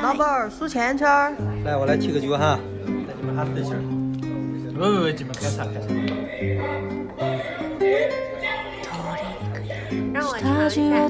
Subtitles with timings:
[0.00, 1.34] 老板儿数钱钱儿。
[1.64, 2.58] 来，我来提个酒哈，
[3.06, 3.78] 带你们哈自信儿。
[4.78, 5.86] 喂喂喂，你们开茶开茶。
[10.12, 11.08] 让我尝一下。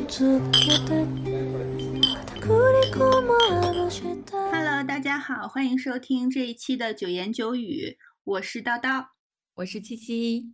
[4.50, 9.06] Hello，大家好，欢迎收听这一期的九言九语，我是叨叨，
[9.56, 10.52] 我是七七。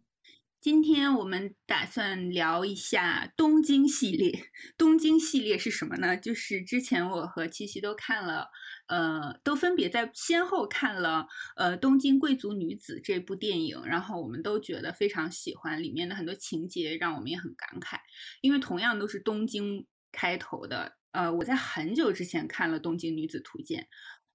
[0.61, 4.51] 今天我们打算聊一下东京系列。
[4.77, 6.17] 东京系列是什么呢？
[6.17, 8.49] 就是之前我和七七都看了，
[8.89, 18.01] 呃，都分别在先后看了呃《东京贵族女子》这部电影，然后我们都觉得非常喜欢里面的很多情节，让我们也很感慨。
[18.41, 23.83] 因为同样都是东京开头的，呃，我在很久之前看了《东京女子图鉴》。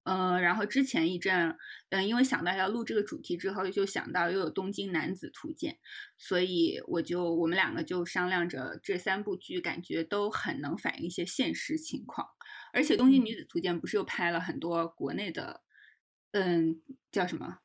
[0.03, 1.55] 嗯，然后之前一阵，
[1.89, 5.73] 嗯，因为想到要录这个主题之后，就想到又有《东京男子图鉴》，
[6.17, 12.27] 所以我就我们两个就商量着这三部剧，感觉都很能反映一些现实情况。
[12.73, 15.61] 而且《东京女子图鉴》不是又拍了很多国内的，
[16.31, 17.47] 嗯，叫什么，《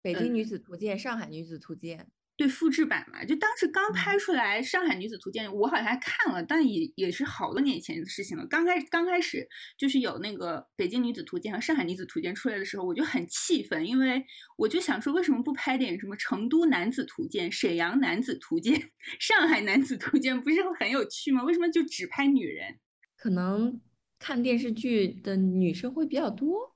[0.00, 1.98] 北京女子图鉴》《上海女子图鉴》。
[2.40, 8.46] 对复制版嘛，就当时刚拍出来《上海女子图鉴》，我好像还看了，但也也是好多年以前的事情了。
[8.46, 14.24] 刚开刚开始就是有那个《北京女子图鉴》和《上海女子图鉴》出来的时候，我就很气愤，因为
[14.56, 18.72] 我就想说，为什么不拍点什么《成都男子图鉴》《沈阳男子图鉴》
[19.18, 21.44] 《上海男子图鉴》，不是很有趣吗？
[21.44, 22.78] 为什么就只拍女人？
[23.18, 23.78] 可能
[24.18, 26.74] 看电视剧的女生会比较多，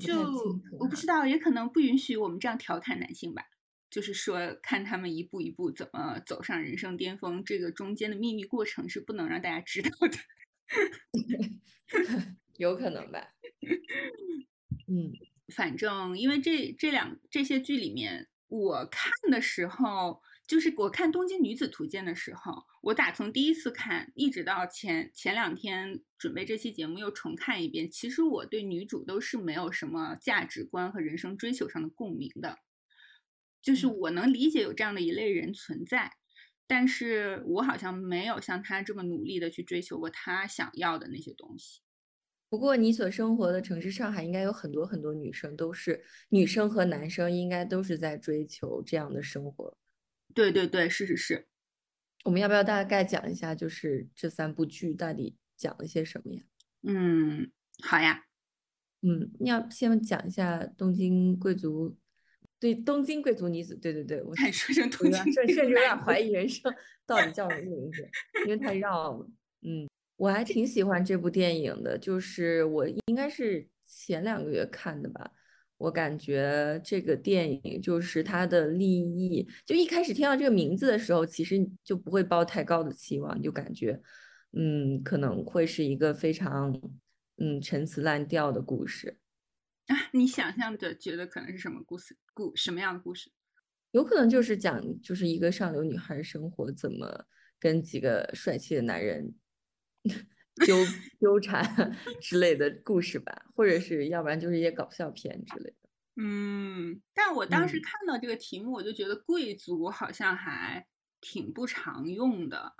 [0.00, 0.18] 就
[0.80, 3.44] 我不知道，也可能不允许我们这样调侃男性吧。
[3.90, 10.18] 就是说，看他们一步一步怎么走上人生巅峰，这个中间的秘密过程是不能让大家知道的。
[12.58, 13.28] 有可能吧。
[14.88, 15.12] 嗯，
[15.54, 32.58] 反正因为这这两这些剧里面，我看的时候，就是我看《东京女子图鉴》的时候，我打从第一次看，一直到前前两天准备这期节目又重看一遍，其实我对女主都是没有什么价值观和人生追求上的共鸣的。
[33.66, 36.12] 就是我能理解有这样的一类人存在，
[36.68, 41.80] 但是我好像没有像他这么努力的去追求过他想要的那些东西。
[42.48, 49.76] 不过你所生活的城市上海应该有很多很多女生，都是女生和男生应该都是在追求这样的生活。
[50.32, 51.48] 对对对，是是是。
[52.22, 56.42] 我们要不要大概讲一下，就是这三部剧到底讲了些什么呀？
[56.82, 57.50] 嗯，
[57.82, 58.26] 好呀。
[59.02, 61.96] 嗯，你要先讲一下东京贵族。
[62.58, 66.72] 对东京贵族女子，对对对，我还说成东京，甚至有点怀疑人生
[67.06, 68.08] 到底叫什么名字，
[68.46, 69.28] 因为太绕了。
[69.62, 75.30] 嗯，我还挺喜欢这部电影的，就是我应该是前两个月看的吧。
[75.78, 84.00] 我感觉这个电影就是它的立意，就一开始听到这个名字的时候，其实就不会抱太高的期望，就感觉
[84.52, 86.74] 嗯可能会是一个非常
[87.36, 89.18] 嗯陈词滥调的故事。
[89.86, 92.16] 啊，你想象的觉得可能是什么故事？
[92.34, 93.30] 故什么样的故事？
[93.92, 97.26] 有可能就是讲，就是一个上流女孩生活怎么
[97.58, 99.34] 跟几个帅气的男人
[100.66, 100.76] 纠
[101.20, 101.64] 纠缠
[102.20, 105.88] 之类的故事吧，或者是要不然就是一些搞笑片之类的。
[106.16, 110.86] 嗯，但我当时看到这个题目，我就觉得贵族好像还
[111.20, 112.74] 挺不常用的。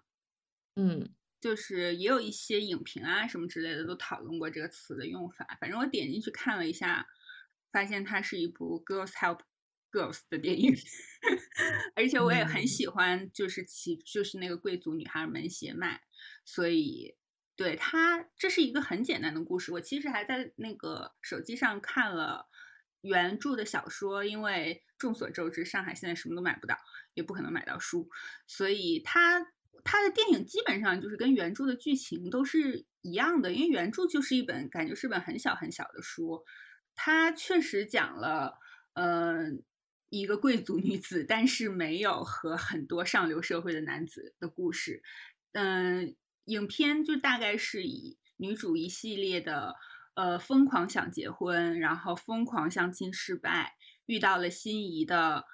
[0.74, 1.14] 嗯。
[1.40, 5.46] 就是也有一些影评啊什么之类的都讨论过这个词的用法。
[5.60, 7.06] 反正我点进去看了一下，
[7.70, 9.40] 发现它是一部 girls help
[9.92, 10.74] girls 的电影，
[11.94, 16.00] 而且我也很喜欢，就是其就是那个贵族女孩们血脉，
[16.44, 17.14] 所以
[17.54, 19.72] 对它这是一个很简单的故事。
[19.72, 22.48] 我其实还在那个手机上看了
[23.02, 26.76] 原著的小说，因为众所周知，上海现在什么都买不到，
[27.14, 28.08] 也不可能买到书，
[28.46, 29.52] 所以它。
[29.86, 36.44] 他的电影基本上就是跟原著的剧情都是一样的，因为原著就是一本感觉是本很小很小的书。
[36.96, 38.58] 他确实讲了，
[38.94, 39.62] 嗯，
[40.08, 45.02] 一个贵族女子，但是没有和很多上流社会的男子的故事。
[45.52, 46.16] 嗯，
[46.46, 49.76] 影片就大概是以女主一系列的，
[50.14, 55.44] 呃，疯狂想结婚，然后疯狂相亲失败，遇到了心仪的。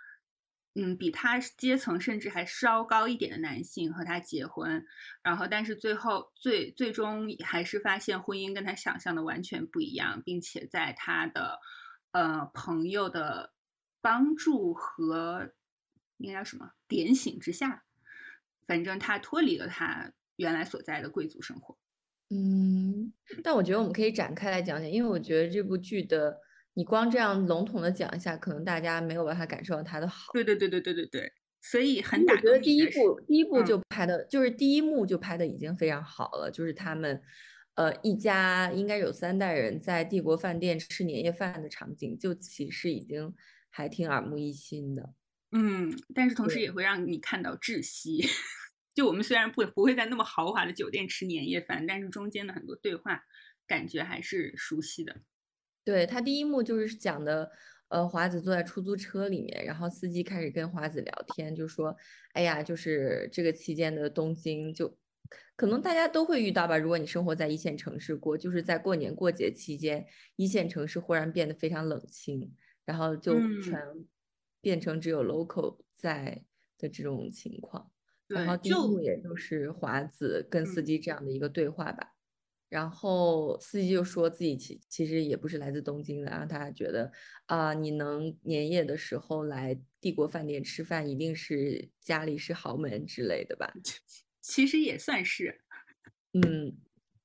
[0.74, 4.82] 嗯，比他阶层甚至还稍高一点的男性和他结婚，
[5.22, 11.58] 然后但是最后最最终还是发现婚姻跟他想象的完全不一样，并且在他的
[12.12, 13.52] 呃朋友的
[14.00, 15.52] 帮助和
[16.16, 17.84] 应该叫什么点醒之下，
[18.66, 21.76] 反正他脱离了他原来所在的贵族生活。
[22.30, 23.12] 嗯，
[23.44, 26.40] 但我觉得我们可以展开来讲讲，因为我觉得这部剧的。
[26.74, 30.32] 你光这样笼统的讲一下，可能大家没有办法感受到它的好。
[30.32, 32.34] 对对对对对对对，所以很打。
[32.34, 37.22] 我觉得第一部第一部就拍的，就是第一幕就拍的已经非常好了，就是他们，
[37.74, 43.34] 呃，一家应该有三代人在帝国饭店吃年夜饭的场景，就其实已经
[43.68, 45.14] 还挺耳目一新的。
[45.50, 48.26] 嗯，但是同时也会让你看到窒息。
[48.94, 53.22] 就我们虽然不不会在那么豪华的酒店吃年夜饭，但是中间的很多对话
[53.66, 55.22] 感觉还是熟悉的。
[55.84, 57.50] 对他第一幕就是讲的，
[57.88, 61.96] 呃，华子坐在出租车里面，然后司机开始跟华子聊天，就说
[62.34, 64.96] ：“哎呀，就是这个期间的东京就。”
[65.54, 66.76] 可能大家都会遇到吧。
[66.76, 70.04] 如果你生活在一线城市过，就是在过年过节期间，
[70.36, 72.52] 一线城市忽然变得非常冷清，
[72.84, 73.80] 然后就全
[74.60, 76.44] 变成只有 local 在
[76.78, 77.90] 的这种情况。
[78.26, 82.14] 然后第一幕也就是华子跟司机这样的一个对话吧。
[82.72, 87.12] 然后司机就说自己其其实也不是来自东京的，然后他觉得
[87.44, 93.70] 啊，你能年夜的时候来帝国饭店吃饭，一定是家里是豪门之类的吧。
[94.40, 95.60] 其实也算是，
[96.32, 96.78] 嗯，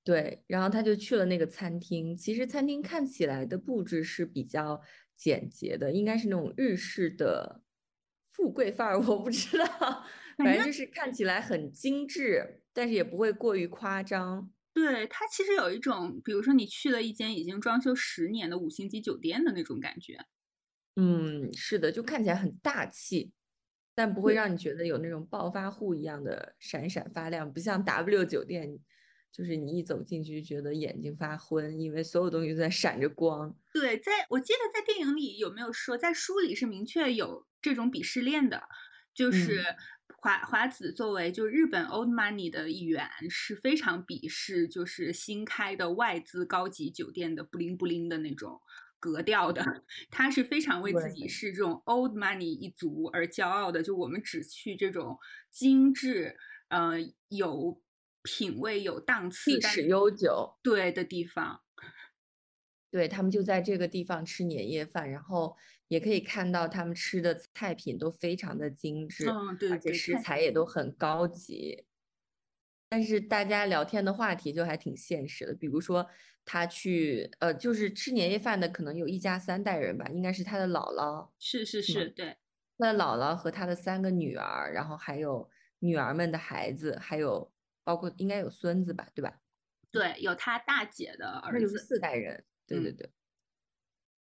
[0.03, 0.43] 对。
[0.47, 4.81] 然后他就去了那个餐厅，其实餐厅看起来的布置是比较
[5.15, 7.61] 简洁的，应该是那种日式的
[8.33, 9.65] 富贵范儿， 我不知道，
[10.37, 14.51] 反正就是看起来很精致，但是也不会过于夸张。
[14.77, 20.19] 对，它其实有一种，比如说你去了一间已经装修十年的五星级酒店的那种感觉。
[20.95, 23.31] 嗯，是的，就看起来很大气。
[23.95, 28.77] 但不会让你觉得有那种暴发户一样的闪闪发亮，不像 W 酒店，
[29.31, 33.57] 就是你一走进去就觉得眼睛发昏，因为所有东西都在闪着光。
[33.73, 38.61] 对，在我记得在电影里有没有说，在书里是明确有这种鄙视链的，
[39.15, 39.63] 就是
[40.27, 48.59] 华华子作为就日本 old money 的一员是非常鄙视就是新开的外资高级酒店的不灵不灵的那种。
[48.99, 49.63] 格调的，
[50.09, 53.83] 他是非常为自己是这种 old money 一族而骄傲的。
[53.83, 55.17] 就我们只去这种
[55.51, 56.35] 精致、
[56.69, 56.95] 呃
[57.29, 57.79] 有
[58.23, 61.61] 品味、有档次、历史悠久对的地方。
[62.89, 65.55] 对他们就在这个地方吃年夜饭，然后
[65.87, 71.85] 也可以看到他们吃的菜品都非常的精致，嗯，对，而且食材也都很高级。
[72.89, 76.07] 但是大家聊天的话题就还挺现实的，比如说
[76.45, 82.37] 他去呃，就是吃年夜饭的，可能有一家三代人吧，应该是他的姥姥，是是是，对，
[82.77, 85.49] 他的姥姥和他的三个女儿，然后还有
[85.79, 87.51] 女儿们的孩子，还有
[87.83, 89.41] 包括应该有孙子吧，对吧？
[89.91, 93.09] 对，有他大姐的儿子，四代人，对对对。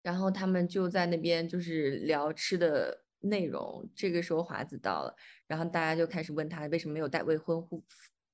[0.03, 5.15] 然后他们就在那边就是聊吃的内容，这个时候华子到了，
[5.47, 7.85] 然后大家就开始问他为什么没有带未婚夫。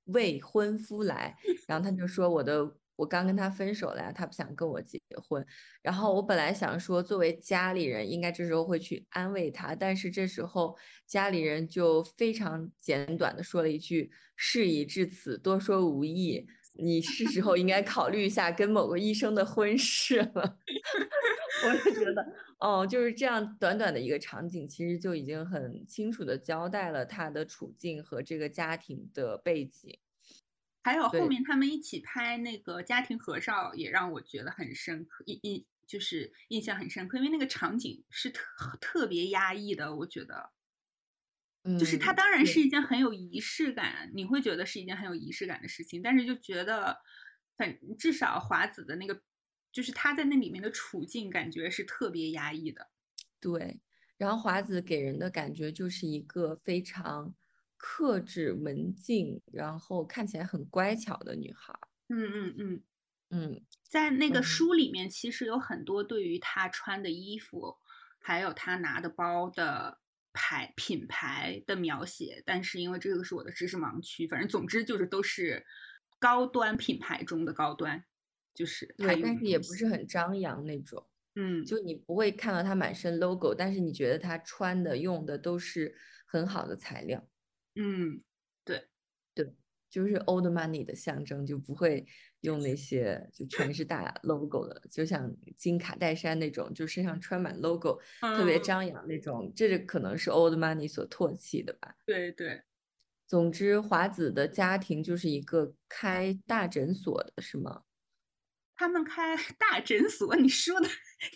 [0.08, 1.34] 未婚夫来，
[1.66, 5.42] 然后他就说：“我的，我刚跟他分手了呀，他不想跟我结婚。”
[5.80, 10.76] 然后我本来想说，作为家里人，应该这时候会去安慰他，但是这时候
[11.06, 20.58] 家里人就非常简短的说了一句：“事已至此，多说无益，你是时候应该考虑一下跟某个医生的婚事了。
[21.66, 22.26] ”我就觉得，
[22.58, 29.98] 哦，就是这样短短的一个场景，其实就已经很清楚的交代了他的处境和这个家庭的背景。
[30.82, 40.50] 还有后面他们一起拍那个家庭合照，也让我觉得很深刻，印印就是印象很深刻，因为那个场景是特特别压抑的，我觉得，
[41.78, 46.98] 就是它当然是一件很有仪式感，你会觉得是一件很有仪式感的事情，但是就觉得，
[47.56, 49.22] 反至少华子的那个。
[49.72, 52.90] 就是他在那里面的处境，感觉是特别压抑的。
[53.40, 53.80] 对，
[54.16, 57.34] 然后华子给人的感觉就是一个非常
[57.76, 61.76] 克制、文静，然后看起来很乖巧的女孩。
[62.06, 62.82] 嗯嗯嗯
[63.30, 67.76] 嗯，在那个书里面，其实有很多对于她穿的衣服，
[68.20, 69.98] 还有她拿的包的
[70.34, 75.64] 牌品牌的描写，但是因为这个是我的知识盲区，反正总之就是都是
[76.18, 78.04] 高端品牌中的高端。
[78.52, 85.92] 就是对，但是也不是很张扬那种，嗯，就你不会看到他满身 logo，但是你觉得他穿的用的都是
[86.24, 87.26] 很好的材料，
[87.74, 88.22] 嗯，
[88.64, 88.88] 对。
[89.36, 89.52] 对，
[89.94, 92.04] 就是 old money 的象征，就不会
[92.40, 101.94] 用那些就全是大 logo 的，就像金卡戴珊那种，就身上穿满 logo，特别张扬那种，这可能是 old money 所唾弃的吧？
[102.04, 102.62] 对对，
[103.28, 107.82] 总之华子的家庭就是一个开大诊所的，是吗？
[108.74, 110.88] 他们开 大诊所，你说的，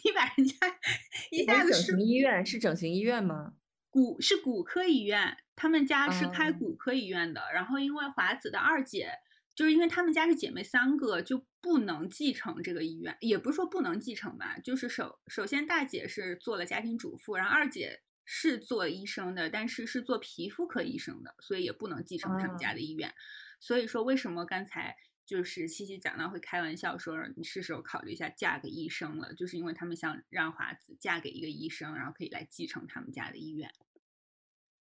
[0.02, 0.56] 你把人家
[1.30, 3.54] 一下子整形医院是整形医院吗？
[3.88, 7.42] 骨是骨科医院，他们家是开骨科医院的。
[7.52, 9.10] 然后因为华子的二姐，
[9.54, 23.12] 就是因为他们家是姐妹三个，就不能继承这个医院，也不是说不能继承吧，就是首首先大姐是做了家庭主妇，然后二姐是做医生的，但是是做皮肤科医生的，所以也不能继承他们家的医院。
[23.58, 24.96] 所以说为什么刚才。
[25.28, 33.70] 就是七七讲到会开玩笑说，你是时候考虑一下嫁给医生了，就是因为他们想让华子嫁给一个医生，然后可以来继承他们家的医院。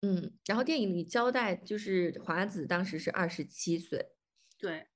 [0.06, 4.12] 嗯，然后电影里交代就是华子当时是二十七岁，
[4.56, 4.86] 对，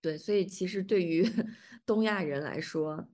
[0.00, 1.22] 对，所以其实对于
[1.84, 3.08] 东亚人来说，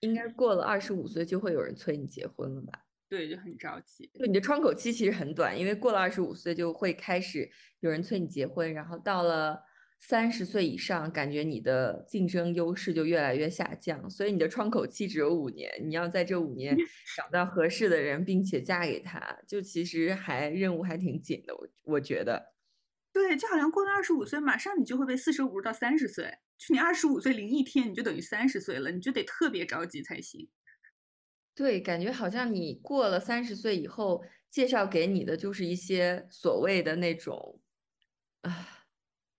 [0.00, 2.86] 应该过了二十五岁就会有人催你结婚了吧？
[3.08, 4.10] 对，就很着急。
[4.14, 9.62] 就你的窗口期其实很短，因为过了二十五岁就会开始有人催你结婚，然后到了。
[10.02, 16.74] 三十岁以上，感觉你的竞争优势就越来越下降，所以你的窗口期只有五年，你要在这五年
[17.16, 22.54] 找到合适的人，并且嫁给他，就其实还任务还挺紧的，我我觉得。
[23.12, 30.48] 对，就好像过了二十五岁，马上你就会被四舍五入到三十岁，就你二十五岁零一天，你就等于三十岁了，你就得特别着急才行。
[31.54, 37.60] 对，感觉好像你过了三十岁以后，介绍给你的就是一些所谓的那种，
[38.40, 38.69] 啊。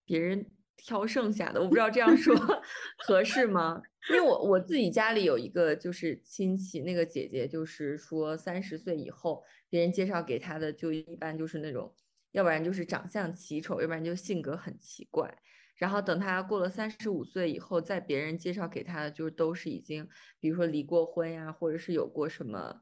[0.06, 0.46] 别人
[0.78, 2.36] 挑剩下的，我不知道这样说
[3.06, 3.82] 合适吗？
[4.10, 11.96] 因为我我自己家里有一个就是亲戚，那个姐姐就是说三十岁以后，别人介绍给她的就一般就是那种，
[12.32, 15.38] 要不然就是长相奇丑，要不然就性格很奇怪。
[15.76, 20.08] 然后等她过了三十五岁以后，在别人介绍给她的就是都是已经，
[20.40, 22.82] 比如说离过婚呀，或者是有过什么，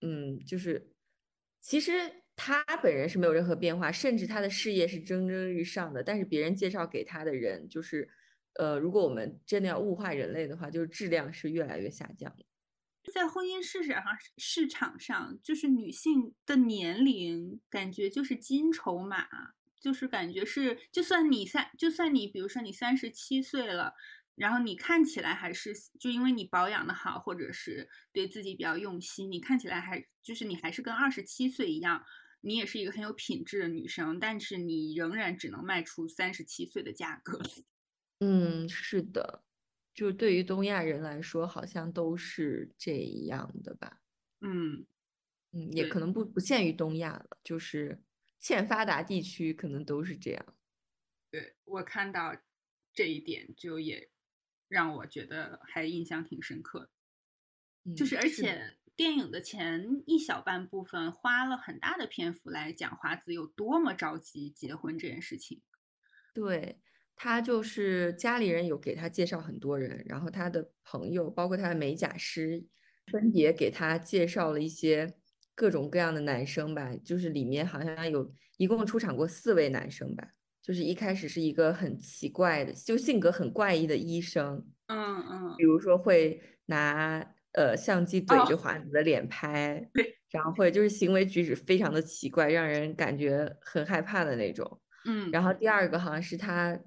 [0.00, 0.92] 嗯，就是
[1.60, 1.92] 其实。
[2.36, 6.02] 他本人是没有任何变化，甚至他的事业是蒸蒸日上的。
[6.04, 8.08] 但是别人介绍给他的人，就是，
[8.54, 12.36] 呃，如果我们真的要物化人类的话，就是质量是越来越下降。
[13.12, 19.26] 在婚姻市场上，市场上就是女性的年龄感觉就是金筹码，
[19.80, 23.94] 就是感觉是，就算你三，就算你比如说你三十七岁了。
[24.34, 32.04] 然后你看起来还是就因为你保养的好，或者是对自己比较用心，你看起来还就是你还是跟二十七岁一样。
[32.46, 37.40] 你也是一个很有品质的女生，但是你仍然只能卖出三十七岁的价格。
[38.20, 39.42] 嗯，是的，
[39.92, 44.00] 就对于东亚人来说，好像都是这样的吧。
[44.42, 44.86] 嗯
[45.50, 48.00] 嗯，也可能不不限于东亚了，就是
[48.38, 50.56] 欠发达地区可能都是这样。
[51.32, 52.40] 对我看到
[52.92, 54.08] 这一点，就也
[54.68, 56.88] 让我觉得还印象挺深刻
[57.84, 58.78] 的，就是而且。
[58.96, 65.60] 电影的前一小半部分花了很大的篇幅来讲华子有多么着急结婚这件事情。
[66.32, 66.80] 对
[67.14, 72.64] 他就是家里人有给他介绍很多人，然后他的朋友包括他的美甲师
[73.12, 75.14] 分别给他介绍了一些
[75.54, 80.26] 各种各样的男生吧，就是里面好像有一共出场过四位男生吧，
[80.62, 87.34] 就是一开始是一个很奇怪的，就性格很怪异的医生，嗯嗯，比如说会拿。
[87.56, 89.82] 呃，相机怼着华子的脸拍，
[90.30, 94.80] 然后会就是行为举止非常的奇怪，让人感觉很害怕的那种。
[95.06, 96.78] 嗯，然后第二个好像是他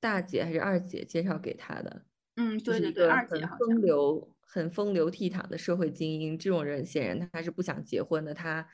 [0.00, 2.02] 大姐还是二姐介绍给他的，
[2.36, 8.66] 嗯，对对对，二姐很风流、很风流倜傥的社会精英，这种人显然他是不想结婚的，他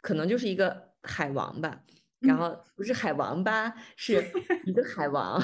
[0.00, 1.82] 可能就是一个海王吧。
[2.20, 4.16] 然后不是海王吧，是
[4.64, 5.40] 一个海王，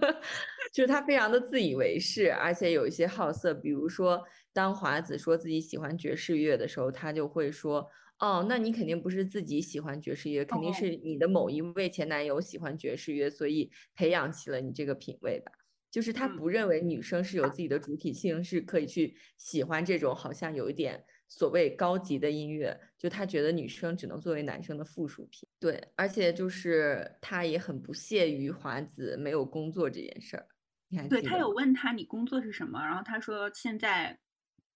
[0.72, 3.54] 就是他非常的自以为是，而且有一些好色。
[3.54, 7.88] 比如说，当华子说自己喜欢爵士乐的时候，他就会说
[8.20, 15.52] ：“哦，那你肯定不是自己喜欢爵士乐，肯定是你的某一位前男友喜欢爵士乐，所以培养起了你这个品味吧。”
[15.90, 21.04] 就是他不认为女生是有自己的主体性，是可以去喜欢这种好像有一点。
[21.34, 25.48] 所谓高级的音乐，就他觉得女生只能作为男生的附属品。
[25.58, 30.46] 对，而且就是他也很不屑于华子没有工作这件事儿。
[30.88, 34.18] 你看，对他有问他你工作是什么，然后他说现在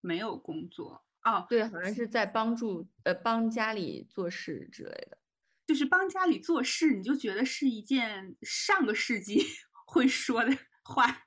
[0.00, 1.04] 没有工作。
[1.24, 5.18] 哦，对，好像是在帮助呃帮家里做事之类的，
[5.66, 9.42] 就是帮家里做事，你就觉得是一件上个世纪
[9.86, 11.26] 会说的话。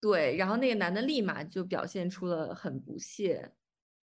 [0.00, 3.52] 对，然后那个男的立马就表现出了很不屑。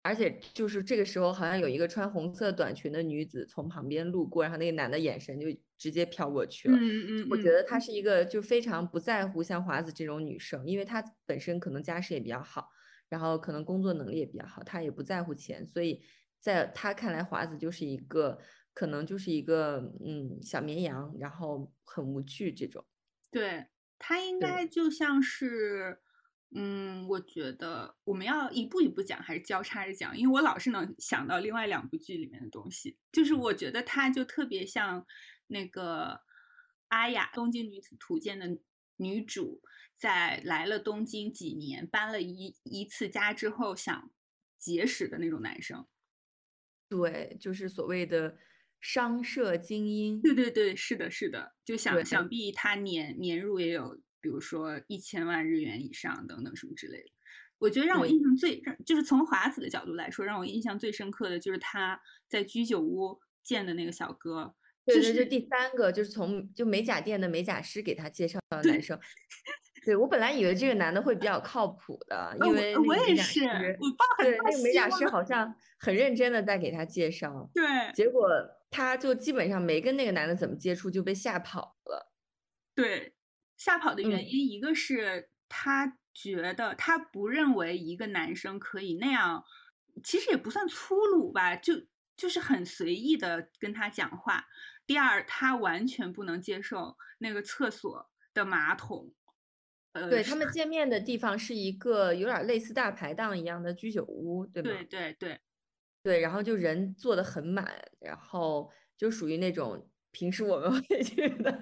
[0.04, 5.46] 而且就是这个时候，好像有一个穿红色短裙的女子从旁边路过，然后那个男的眼神就
[5.78, 6.76] 直接飘过去了。
[6.76, 12.68] 嗯嗯，我觉得她是一个就非常不在乎像华子这种女生，因为她本身可能家世也比较好，
[13.08, 16.02] 然后可能工作能力也比较好，她也不在乎钱，所以
[16.38, 18.38] 在她看来，华子就是一个
[18.74, 22.84] 可能就是一个嗯小绵羊，然后很无趣这种。
[23.30, 23.68] 对
[23.98, 26.00] 她应该就像是。
[26.56, 30.16] 嗯，我觉得我们要一步一步讲，还是交叉着讲？
[30.16, 32.96] 因为我老是能想到另外两部剧里面的东西。
[33.10, 35.04] 就是我觉得她就特别像
[35.48, 36.20] 那个
[36.88, 38.60] 阿雅，《东京女子图鉴》的
[38.98, 39.62] 女主，
[39.96, 44.12] 在来了东京几年，搬了一一次家之后，想
[44.56, 45.84] 结识的那种男生。
[46.88, 48.38] 对，就是所谓的
[48.80, 50.22] 商社精英。
[50.22, 51.56] 对对对，是的，是的。
[51.64, 54.00] 就想想必他年年入也有。
[54.24, 57.10] 比如说一千万日元以上等等什么之类的。
[57.58, 64.54] 我觉得让我印象最就是从华子的角度来说，让我印象最深刻的就是他在居酒屋见的那个小哥，
[64.86, 68.98] 对对，就是就第三个就是从就美甲店的美甲师给他介绍的男生。
[69.84, 73.40] 对我本来以为这个男的会比较靠谱的， 呃因为我也是，
[74.18, 77.62] 对那个美甲师好像很认真的在给他介绍，对
[77.92, 78.26] 结果
[78.70, 82.10] 他就基本上没跟那个男的怎么接触就被吓跑了。
[82.74, 83.14] 对，
[83.56, 89.44] 吓跑的原嗯因，一个是他觉得他不认为一个男生可以那样，
[90.02, 94.46] 其实也不算粗鲁吧，就就是很随意的跟他讲话。
[94.86, 99.14] 第二，他完全不能接受那个厕所的马桶，
[99.92, 104.70] 呃，对他们见面的地方是一个有点类似大排档一样的居酒屋，对吗？
[104.70, 105.40] 对对对
[106.02, 107.66] 对，然后就人坐的很满，
[107.98, 111.60] 然后就属于那种平时我们会去的，对，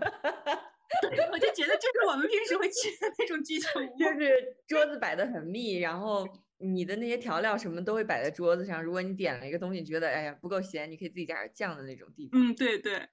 [1.32, 6.26] 我就觉得就是我们平时会去的那种居酒屋，就 是桌子摆的很密，然后
[6.58, 8.82] 你的那些调料什么都会摆在桌子上。
[8.82, 12.40] 如果你点了一个东西，你觉得哎呀不够咸，你可以自己加点酱的那种地方。
[12.40, 13.08] 嗯，对对。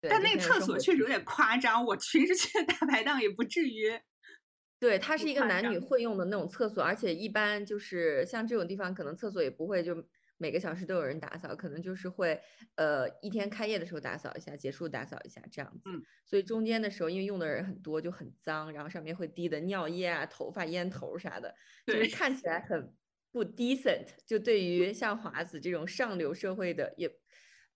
[0.00, 4.00] 对，但那个厕所确实有点夸张，我平时去的大排档也不至于。
[4.78, 9.96] 对，它是一个男女混用的那种厕所，而且一般就是像这种地方，可能厕所也不会就
[10.38, 12.40] 每个小时都有人打扫，可能就是会
[12.76, 15.90] 呃一天开业的时候打扫一下，结束打扫一下这样子。
[15.90, 21.54] 嗯所以中间的时候，因为用的人很多，就很脏，然后上面会滴的尿液啊、头发、烟头啥的，
[21.86, 22.94] 就是看起来很
[23.32, 24.06] 不 decent。
[24.26, 27.10] 就对于像华子这种上流社会的，也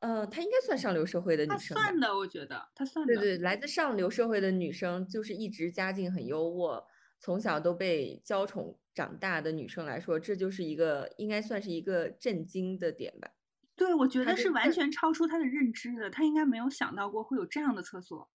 [0.01, 1.83] 呃，她应该算上流社会的女生吧。
[1.83, 3.15] 算的，我觉得她算的。
[3.15, 6.85] 对对，来自上流社会的女生，就是一直家境很优渥，
[7.19, 13.31] 从小都被娇宠长大的女生来说，这就是一个应该算是一个震惊的点吧。
[13.75, 18.31] 对，我觉得是完全超出她的认知的，她应该没有想到过会有这样的厕所。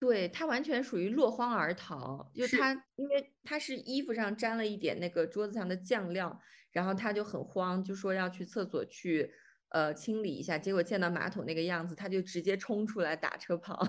[0.00, 6.40] 对，她完全属于落荒而逃，就她，因为她是衣服上沾了一点那个桌子上的酱料，
[6.72, 9.32] 然后她就很慌，就说要去厕所去
[9.68, 13.80] 呃清理一下，结果见到马桶那个样子，她就直接冲出来打车跑。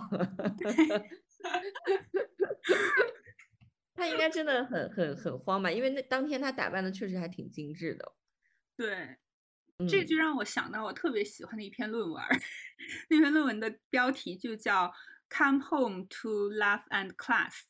[3.96, 8.14] 她应该真的很很很慌吧，因为那当天他打扮的确实还挺精致的。
[8.76, 9.16] 对，
[9.88, 12.30] 这嗯就让我想到我特别喜欢的一篇论文儿，
[13.10, 14.94] 那篇论文的标题就叫
[15.30, 17.62] “Come Home to Love and Class”，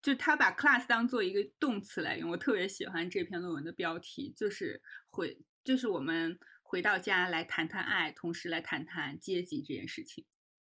[0.00, 10.24] 就他把 class 当做一个动词来用，我特别喜欢这篇论文的标题，就是回，就是我们回到家来谈谈爱，同时来谈谈阶级这件事情。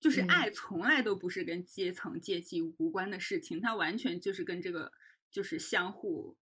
[0.01, 4.93] 就是嗯爱从来都不是跟阶层、阶级无关的事情，它完全就是跟这个
[5.31, 6.37] 就是相互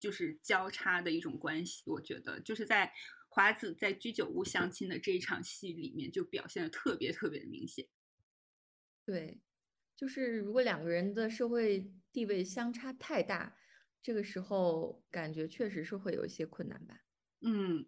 [0.00, 1.82] 就是交叉的一种关系。
[1.86, 2.92] 我觉得就是在
[3.28, 7.88] 华子在居酒屋相亲的这一场戏里面，就表现的特别特别的明显。
[9.04, 9.42] 对，
[9.96, 13.56] 就是如果两个人的社会地位相差太大，
[14.00, 17.00] 这个时候感觉确实是会有一些困难吧。
[17.40, 17.86] 嗯，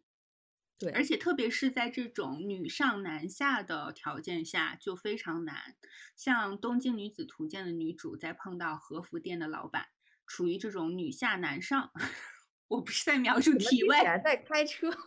[0.78, 5.74] 对，而且特别是在这种女上男下的条件下，就非常难。
[6.14, 9.86] 像《东京女子图鉴》的女主在碰到和服店的老板，
[10.26, 11.90] 处于这种女下男上。
[12.68, 14.90] 我不是在描述体位，在开车？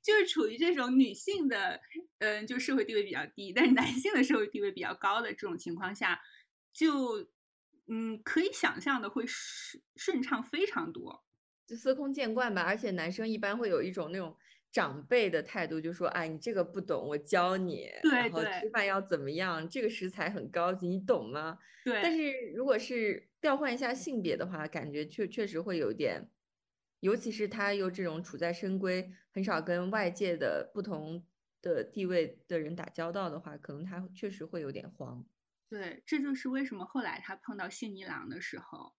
[0.00, 1.80] 就是处于这种女性的，
[2.20, 6.20] 嗯、就社会地位比较低，但是男性的社会地位比较高的这种情况下，
[6.72, 7.28] 就
[7.88, 11.24] 嗯，可以想象的会顺顺畅非常多。
[11.66, 12.62] 就司空见惯吧。
[12.62, 14.36] 而且男生一般会有一种那种
[14.70, 17.88] 长辈的态度，就说：“哎，你这个不懂，我教你。
[18.02, 19.68] 对然后对吃饭要怎么样？
[19.68, 26.30] 这个食材很高级，你懂吗？”对但，是如果是调换一下性别的话，感觉确确实会有点，
[27.00, 31.24] 尤其是他又这种处在深闺，很少跟外界的不同
[31.62, 35.24] 的地位的人打交道的话，可能他确实会有点慌。
[35.72, 38.92] 对，这就是为什么后来他碰到信一郎的时候，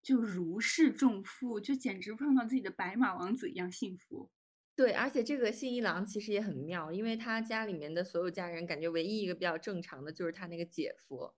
[0.00, 4.30] 就如释重负，就简直碰到自己的白马王子一样幸福。
[4.76, 11.34] 对，而且这个信一郎其实也很妙，因为他家里面的所有家人，感觉唯一一个比较正常的就是他那个姐夫。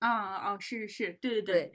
[0.00, 1.72] 啊哦，是是是，对对对，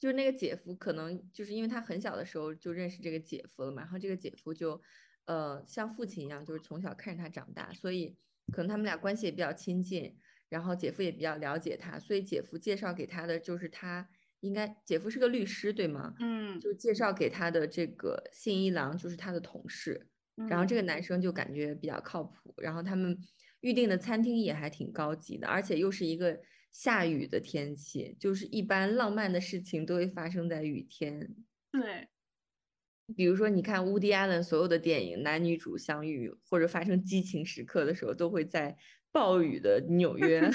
[0.00, 4.82] 就是那个姐夫，可能就是因为他很小的时候就认识这个姐夫了嘛，然后这个姐夫就，
[5.26, 8.16] 呃，像父亲一样，就是从小看着他长大，所以
[8.52, 14.08] 可能他们俩关系也比较亲近，然后姐夫也比较了解他，所以姐夫介绍给他的就是他
[14.40, 16.14] 应该，姐夫是个律师，对吗？
[16.20, 20.08] 嗯就介绍给他的这个信一郎就是他的同事，
[20.48, 23.18] 然后嗯这个男生就感觉比较靠谱，然后他们
[23.60, 31.34] 预定的餐厅也还挺高级的，而且又是一个下雨的天气，就是一般浪漫的事情都会发生在雨天。
[31.72, 32.08] 对
[33.16, 38.76] 比如说，你看乌迪·艾伦所有的电影，男女主相遇或者发生激情时刻的时候，都会在
[39.12, 40.50] 暴雨的纽约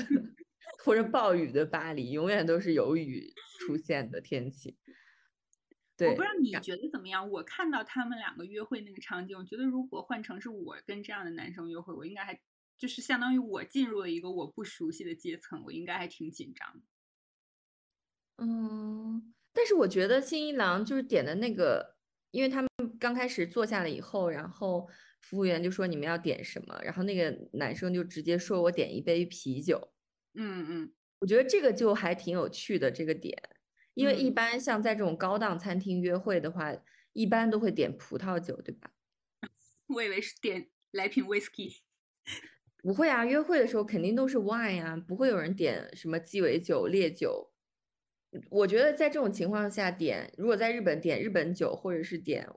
[0.83, 4.77] 或者暴雨的巴黎，永远都是有雨出现的天气。
[5.95, 7.29] 对，我不知道你觉得怎么样？
[7.29, 12.39] 我看到他们两个约会那个场景，我觉得如果换成是我跟这样的男生约会，我应该还
[12.77, 16.81] 就是相当于我进入了一个我不熟悉的阶层，我应该还挺紧张。
[18.37, 21.95] 嗯，但是我觉得新一郎就是点的那个，
[22.31, 24.89] 因为他们刚开始坐下了以后，然后
[25.23, 29.93] 服务员就说你们要点什么，然后那个男生就直接说我点一杯啤酒。
[30.35, 33.41] 嗯嗯，我觉得这个就还挺有趣的这个点。
[33.93, 36.75] 因为一嗯般像在这种高档餐厅约会的话，
[37.13, 38.91] 一般都会点葡萄酒，对吧？
[39.87, 41.81] 我以为是点来瓶 whisky。
[42.81, 47.53] 不会啊，约会的时候肯定都是 wine 啊，不会有人点什么鸡尾酒、烈酒。
[48.49, 52.49] 我觉得在这种情况下点，如果在日本点日本酒或者是点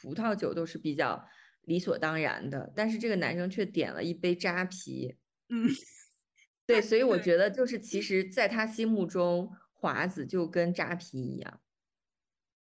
[0.00, 1.26] 葡萄酒都是比较
[1.66, 5.16] 理所当然的，但是这个男生却点了一杯扎啤。
[5.48, 5.68] 嗯，
[6.66, 11.60] 对， 所以我觉得就是其实在他心目中，华子就跟扎啤一样。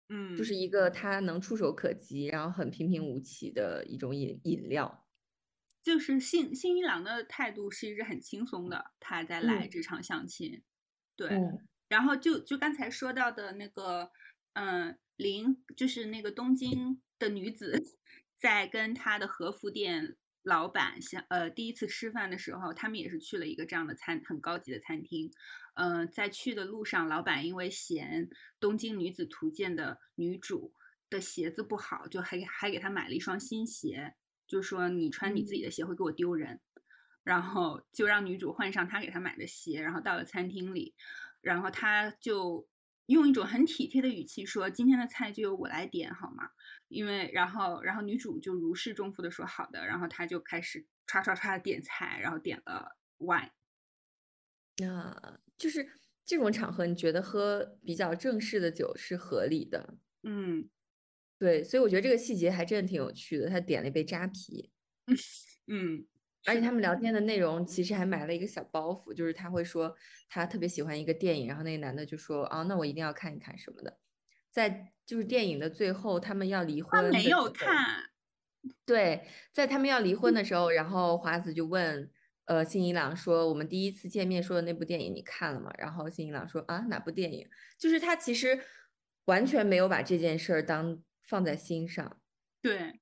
[0.09, 5.07] 嗯，就是一个他能触手可及，然后很平平无奇的一种饮饮料。
[5.83, 10.63] 就是信信一郎的态度是一直很轻松的，他在来嗯这场相亲，
[11.17, 14.11] 对，嗯然后就就刚才说到的那个，
[14.53, 17.83] 嗯，林就是那个东京的女子，
[18.41, 25.31] 在跟他的和服店老板相呃第一次吃饭的时候，他们也是去了一个这样的餐很高级的餐厅，
[25.75, 28.27] 嗯、在去的路上，老板因为嫌
[28.59, 30.73] 《东京女子图鉴》的女主
[31.11, 34.15] 的鞋子不好，就还还给她买了一双新鞋，
[34.47, 36.61] 就说你穿你自己的鞋会给我丢人。
[37.23, 40.95] 然后就让女主换上他给她买的鞋，然后到了餐厅里，
[41.43, 42.67] 然后她就
[43.11, 46.51] 用一种很体贴的语气说：“今天的菜就由我来点，好吗？”
[46.89, 53.51] 因为然后然后女主就如释重负的说：“好的。”然后他就开始唰唰唰的点菜，然后点了 wine。
[54.79, 55.87] 那就是
[56.25, 59.99] 这种场合，你觉得喝比较正式的酒是合理的。
[60.23, 60.71] 嗯
[61.39, 63.49] 对，所以我觉得这个细节还真的挺有趣的。
[63.49, 64.71] 他点了一杯扎啤，
[65.67, 66.07] 嗯
[66.47, 69.95] 而且他们聊天的内容其实还埋了一个小包袱，就是他会说
[70.29, 73.99] 他特别喜欢一个电影，然后那个男的就说啊，那我一定要看一看什么的。
[74.51, 78.11] 在就是电影的最后，他们要离婚他没有看，
[78.85, 82.11] 对，在他们要离婚的时候，然后华子就问
[82.47, 87.49] 呃新一郎说：“我们第一次见面说的那部电影你看了吗？”然后新一郎说：“啊，哪部电影？”
[87.79, 88.61] 就是他其实
[89.27, 92.21] 完全没有把这件事儿当放在心上，
[92.61, 92.99] 对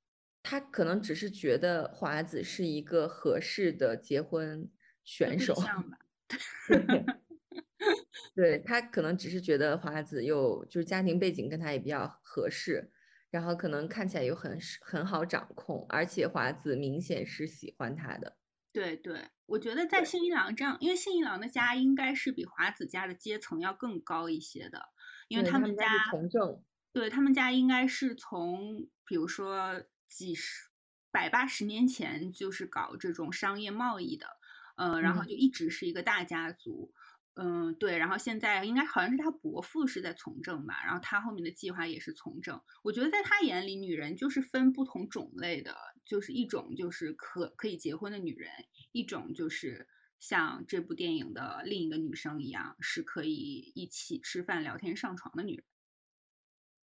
[0.51, 4.71] 他可能只是觉得华子是一个合适的结婚
[5.05, 5.55] 选手，
[8.35, 12.91] 对他可能只是觉得华子又就是家庭背景跟他也比较合适，
[13.31, 18.39] 然后可能看起来又很是很好掌控，而且华子明显是喜欢他的。
[18.73, 20.07] 对对，我觉得在对。
[20.07, 24.89] 信一郎这样，因为信一郎的家应该是比华子家的阶层要更高一些的，
[25.29, 30.71] 因为他们家他们家从政，对他们家应该是从，比如说几十、
[31.11, 34.27] 百八十年前就是搞这种商业贸易的，
[34.77, 36.92] 呃，然后嗯就一直是一个大家族，
[37.35, 42.61] 嗯，对，然后现在应该好像是他伯父是在从政吧，然后他后面的计划也是从政。
[42.83, 48.51] 我觉得在他眼里，女人就是分不同种类的，就是一种就是可可以结婚的女人，
[48.92, 49.87] 一种就是
[50.18, 55.64] 像这部电影的另一个女生一样，是可以一起吃饭、聊天、上床的女人。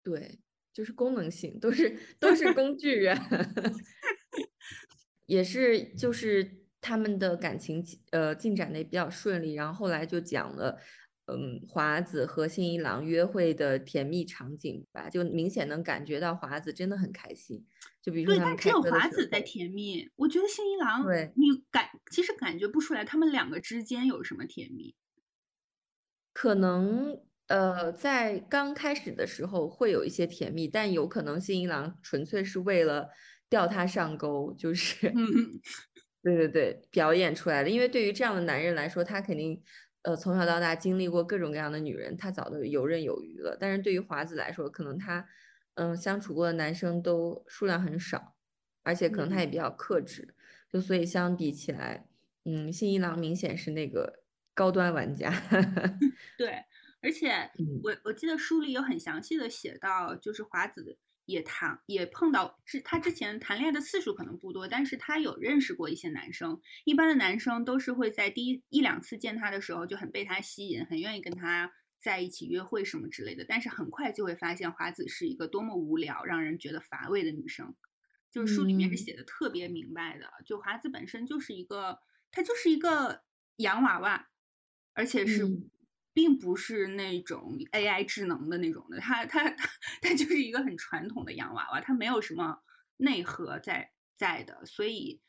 [0.03, 0.39] 对，
[0.73, 3.17] 就是功能性，都是都是工具人，
[5.27, 10.79] 也是就是他们的感情呃进展的也比较顺利，然后后来就讲了。
[11.25, 17.65] 嗯，华子和新一郎约会的甜蜜场景吧，就明显能感觉到华子真的很开心。
[18.01, 20.11] 就比如说对，他们但只有华子在甜蜜。
[20.17, 24.97] 我觉得新一郎，对你感其实感觉不出来他们两个之间有什么甜蜜。
[26.33, 27.17] 可能
[27.53, 33.07] 呃，在刚开始的时候会有一些甜蜜，但有可能新一郎纯粹是为了
[33.47, 35.61] 钓他上钩，就是嗯，
[36.23, 37.69] 对对对，表演出来的。
[37.69, 39.61] 因为对于这样的男人来说，他肯定
[40.01, 43.55] 呃从小到大经历过各种各样的女人，他早都游刃有余了。
[43.59, 45.23] 但是对于华子来说，可能他
[45.75, 48.33] 嗯相处过的男生都数量很少，
[48.81, 50.33] 而且可能他也比较克制，
[50.71, 52.07] 就所以相比起来，
[52.45, 54.23] 嗯，新一郎明显是那个
[54.55, 55.31] 高端玩家。
[56.35, 56.63] 对，
[57.03, 66.59] 而且嗯我我记得书里有很详细的写到，就是华子也谈也碰到，是他之前谈恋爱的次数可能不多，但是他有认识过一些男生。
[66.85, 77.75] 一般的男生都是会在第一一两次见他的时候就很被他吸引，很愿意跟他在一起约会什么之类的，但是很快就会发现华子是一个多么无聊、让人觉得乏味的女生。
[78.31, 81.99] 就是书里面是嗯写的特别明白的，就华子本身就是一个
[82.31, 83.21] 他就是一个
[83.57, 84.27] 洋娃娃，
[84.93, 85.69] 而且是嗯
[86.13, 89.69] 并不是那种 AI 智能的那种的，它它它
[90.01, 92.59] 它就是一个很传统的洋娃娃，它没有什么
[92.97, 95.21] 内核在在的，所以。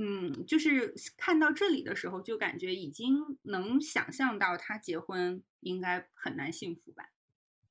[0.00, 7.10] 嗯，就是看到这里的时候，就感觉已经能想象到他结婚应该很难幸福吧。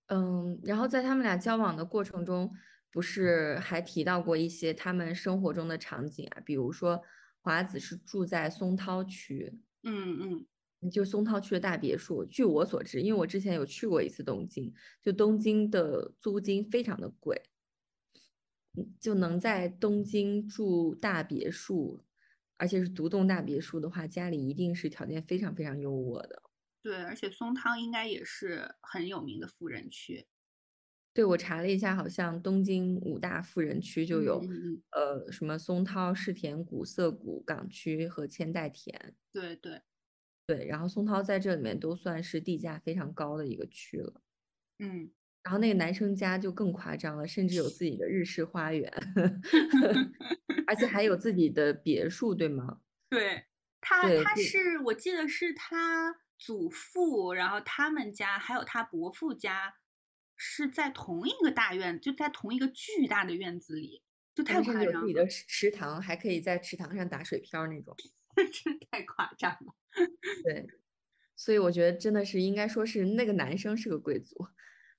[0.08, 2.54] 嗯，然后在他们俩交往的过程中，
[2.91, 7.02] 不是还提到过一些他们生活中的场景啊，比如说
[7.39, 10.45] 华子是住在松涛区，嗯嗯
[10.91, 12.23] 就松涛区的大别墅。
[12.25, 17.41] 据我所知，因为我之前有去过一次东京，就东京的租金非常的贵，
[18.77, 22.03] 嗯就能在东京住大别墅，
[22.57, 26.43] 而且是独栋大别墅的话，家里一定是条件非常非常优渥的。
[26.83, 30.27] 对，而且松汤应该也是很有名的富人区。
[31.13, 34.39] 对，我查了一下，好像东京五大富人区就有，
[34.91, 39.15] 呃，什么松涛、世田谷、涩谷、港区和千代田。
[39.33, 39.81] 对对，
[40.47, 44.21] 对，然后松涛在这里面都算是地价非常高的一个区了。
[44.79, 45.12] 嗯，
[45.43, 48.89] 然后那个男生家就更夸张了，甚至有自己的日式花园，
[50.65, 52.79] 而且还有自己的别墅，对吗？
[53.10, 53.45] 对
[53.81, 59.75] 他，他是我记得是他祖父，然后他们家还有他伯父家
[60.38, 64.01] 是在同一个大院，就在同一个巨大的院子里，
[64.33, 67.95] 就太夸张了，至有自己的池池塘，还可以在池塘上打水漂那种。
[68.54, 69.73] 真太夸张了。
[70.43, 70.67] 对，
[71.36, 74.45] 所以我觉得真的是应该说是那个男生是个贵族，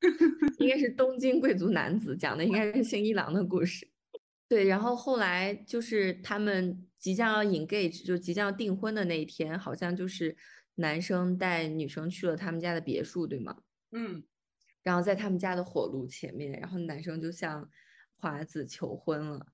[0.58, 3.88] 应该是东京贵族男子，讲的应该是新一郎的故事。
[4.48, 10.36] 对，然后后来就是他们即将要 engage，就即将要订婚的那一天，好像就是
[10.76, 13.62] 男生带女生去了他们家的别墅，对吗？
[13.92, 14.24] 嗯，
[14.82, 17.70] 然后在他们家的火炉前面，然后男生就向
[18.16, 19.46] 华子求婚了。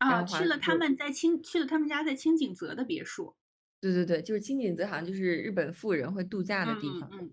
[0.00, 3.36] 然啊，后去了他们在清去了他们家在清景泽的别墅。
[3.80, 7.08] 对对对，就是清景泽，好像就是日本富人会度假的地方。
[7.12, 7.32] 嗯嗯，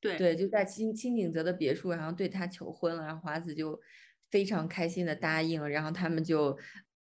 [0.00, 3.80] 对对，就在清清景泽的别墅，然后对他求婚了，然后华子就
[4.30, 6.58] 非常开心的答应了，然后他们就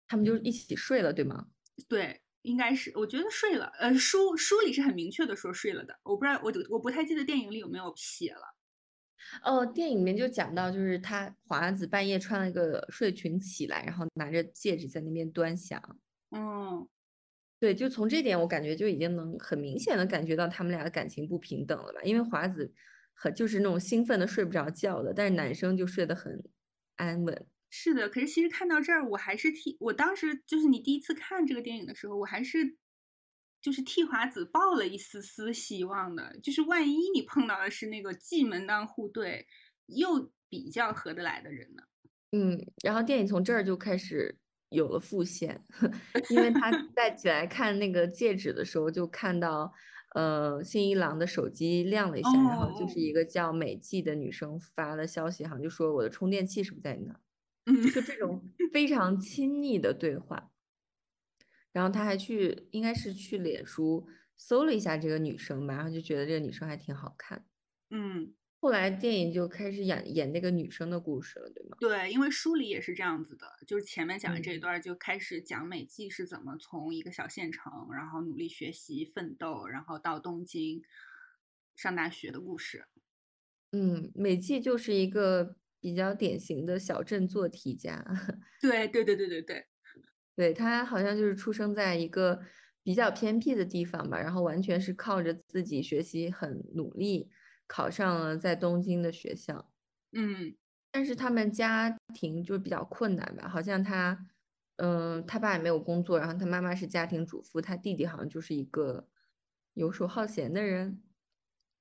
[0.08, 1.46] 他们就一起睡了，对吗？
[1.88, 3.66] 对，应该是，我觉得睡了。
[3.78, 8.56] 呃，书书里是很明确的说睡了的，我不知道，我我不太记得电影里有没有写了。
[9.42, 15.80] 哦，电影里面就讲到，就是他华子半夜穿了一个睡裙起来，然后拿着戒指在那边端详。
[16.30, 16.86] 嗯，
[17.58, 22.00] 对，就从这点我感觉就已经能很明显的感觉到他们俩的感情不平等了吧？
[22.02, 22.72] 因为华子
[23.14, 26.42] 很就是那种兴奋的睡不着觉的，但是男生就睡得很
[26.96, 27.46] 安稳。
[27.70, 28.08] 是的。
[28.08, 32.76] 可是其实看到这儿，我还是替我当时就是你第一次看这个电影的时候，我还是
[33.62, 39.46] 就是替华子抱了一丝丝希望的，就是万一你碰到的是那个既门当户对
[39.86, 41.82] 又比较合得来的人呢？
[42.32, 44.36] 嗯，然后电影从这儿就开始
[44.70, 45.64] 有了副线，
[46.30, 49.72] 因为他 再起来看那个戒指的时候，就看到
[50.14, 57.20] 呃新一郎的手机亮了一下，然后就哦是一个叫美纪的女生发的消息，好像就说我的充电器是不是在你那儿？
[57.66, 60.51] 嗯，就这种非常亲昵的对话。
[61.72, 64.06] 然后他还去，应该是去脸书
[64.36, 67.46] 搜了一下这个女生吧，然后就觉得这个女生还挺好看。
[67.90, 71.76] 嗯，后来电影就开始演演那个女生的故事了，对吗？
[71.78, 80.82] 对，因为书里也是这样子的，就是前面讲的这一嗯段就开始讲美纪是怎么从一个小县城，然后努力学习奋斗，然后到东京
[81.74, 82.86] 上大学的故事。
[83.72, 88.04] 嗯，美纪就是一个比较典型的小镇做题家，
[88.60, 89.66] 对对对对对对，
[90.36, 92.40] 对，他好像就是出生在一个
[92.82, 97.30] 比较偏僻的地方吧，然后完全是靠着自己学习很努力，
[97.66, 99.70] 考上了在东京的学校。
[100.12, 100.54] 嗯
[100.90, 104.26] 但是他们家庭就比较困难吧，好像他，
[104.76, 109.08] 嗯，他爸也没有工作，然后他妈妈是家庭主妇，他弟弟好像就是一个
[109.74, 111.02] 游手好闲的人。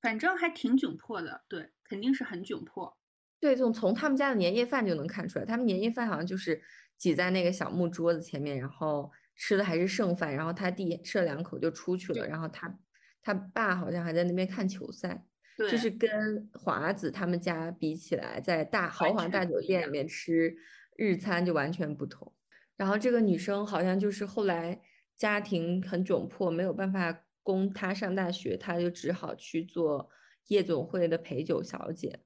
[0.02, 2.98] 反正还挺窘迫的，对，肯定是很窘迫。
[3.42, 6.62] 对，从从他们家的年夜饭就能看出来，他们年夜饭好像就是
[7.02, 12.78] 挤在那个小木桌子前面，然后吃的还是剩饭，然后他弟吃了两口就出去了，然后他
[13.24, 15.26] 他爸好像还在那边看球赛，
[15.58, 20.56] 对，就是跟华子他们家比起来，在大豪华大酒店里面吃
[20.96, 22.32] 日餐就完全不同。
[22.78, 24.80] 然后这个女生好像就是后来
[25.18, 30.08] 家庭很窘迫，没有办法供她上大学，她就只好去做
[30.50, 32.20] 夜总会的陪酒小姐。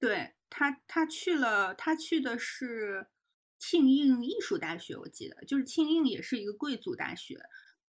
[0.00, 3.08] 对她，她去了，她去的是
[3.58, 7.40] 庆应艺术大学，我记得，就是庆应也是一个贵族大学。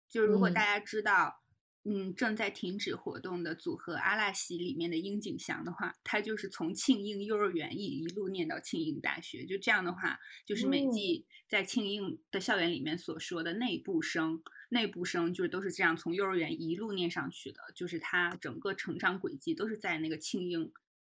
[0.09, 0.65] 就是如果大嗯。
[0.65, 1.43] 家知道，
[1.87, 20.73] 嗯正在停止活动的组合阿拉西里面的樱井翔的话，他就是从庆应幼儿园一一路念到庆应大学，就这样的话，就是美纪在庆应的校园里面所说的内部生，内部生就是都是这样从幼儿园一路念上去的，就是他整个成长轨迹都是在那个庆应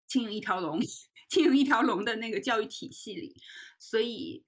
[0.08, 0.80] 庆应一条龙
[1.30, 3.36] 庆应一条龙的那个教育体系里，
[3.78, 4.44] 所以。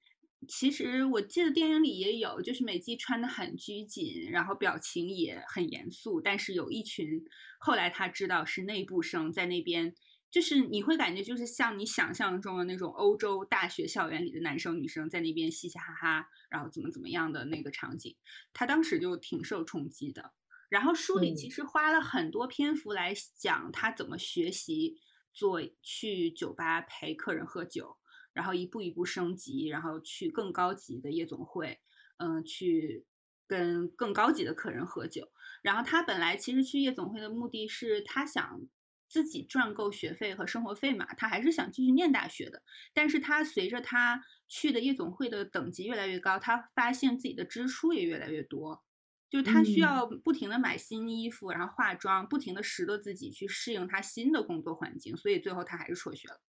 [0.49, 6.19] 其实我记得电影里也有，就是美纪穿的很拘谨，然后表情也很严肃。
[6.19, 7.23] 但是有一群
[7.59, 9.95] 后来他知道是内部生在那边，
[10.31, 18.17] 就是你会感觉就是像你想象中的那种欧洲大学校园里的男生女生在那边嘻嘻哈哈，然后怎么怎么样的那个场景，
[18.55, 20.33] 他当时就挺受冲击的。
[20.71, 24.99] 然后书里其实花了很多篇幅来讲他怎么学习
[25.33, 27.97] 做去酒吧陪客人喝酒。
[28.33, 31.81] 然后一步一步升级，然后去更高级的夜总会，
[32.19, 33.05] 嗯，去
[33.49, 35.33] 跟更高级的客人喝酒。
[35.63, 38.63] 然后他本来其实去夜总会的目的是他想
[39.09, 42.63] 自己赚够学费和生活费嘛，他还是想继续念大学的。
[42.95, 48.85] 但是他随着他去的夜总会的等级越来越高，他发现自己的支出也越来越多，
[49.31, 56.41] 就他需要不停的买新衣服，然后化妆，不停的拾掇自己去适应他新的工作环境，所以最后他还是辍学了。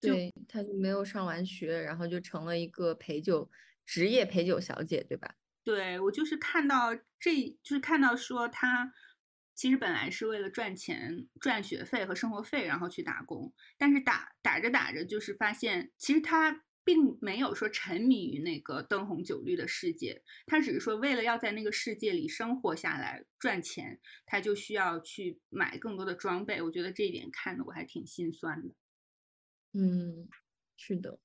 [0.00, 3.50] 对，他就没有上完学，然后就成了一个陪酒
[3.84, 5.34] 职业陪酒小姐，对吧？
[5.64, 8.92] 对我就是看到这，就是看到说他
[9.56, 26.62] 其实本来是为了赚钱、赚学费和生活费，然后去打工，但是打打着打着，就是发现其实他并没有说沉迷于那个灯红酒绿的世界，他只是说为了要在那个世界里生活下来赚钱，他就需要去买更多的装备。
[26.62, 28.72] 我觉得这一点看的我还挺心酸的。
[29.72, 30.28] 嗯，
[30.76, 31.18] 是的，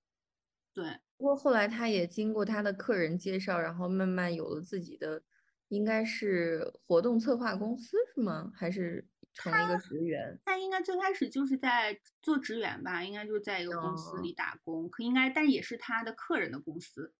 [0.74, 1.00] 对。
[1.17, 5.21] 不过后来他也经过他的客人介绍，然后慢慢有了自己的，
[5.67, 8.52] 应该是活动策划公司是吗？
[8.56, 10.39] 还是成了一个职员？
[10.46, 17.13] 他应该最开始就是在做职员吧，应该就是在一个公司里打工，可应该，但也是他的客人的公司。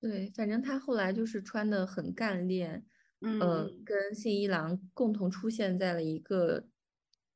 [0.00, 2.84] 对，反正他后来就是穿的很干练，
[3.20, 3.40] 嗯，
[3.84, 6.66] 跟信一郎共同出现在了一个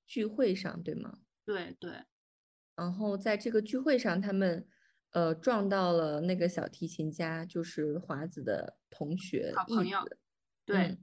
[0.04, 1.18] 聚会上，对吗？
[1.44, 2.04] 对对。
[2.74, 4.66] 然后在这个聚会上，他们
[5.12, 10.00] 呃撞到了那个小提琴家，就是华子的同学，好朋友。
[10.64, 10.98] 对，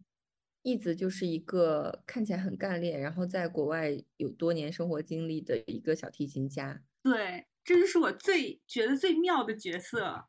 [0.64, 6.82] 义子就是一个看起来很干练，然后在国外有多年生活经历的一个小提琴家。
[7.04, 10.26] 对，这就是我最觉得最妙的角色。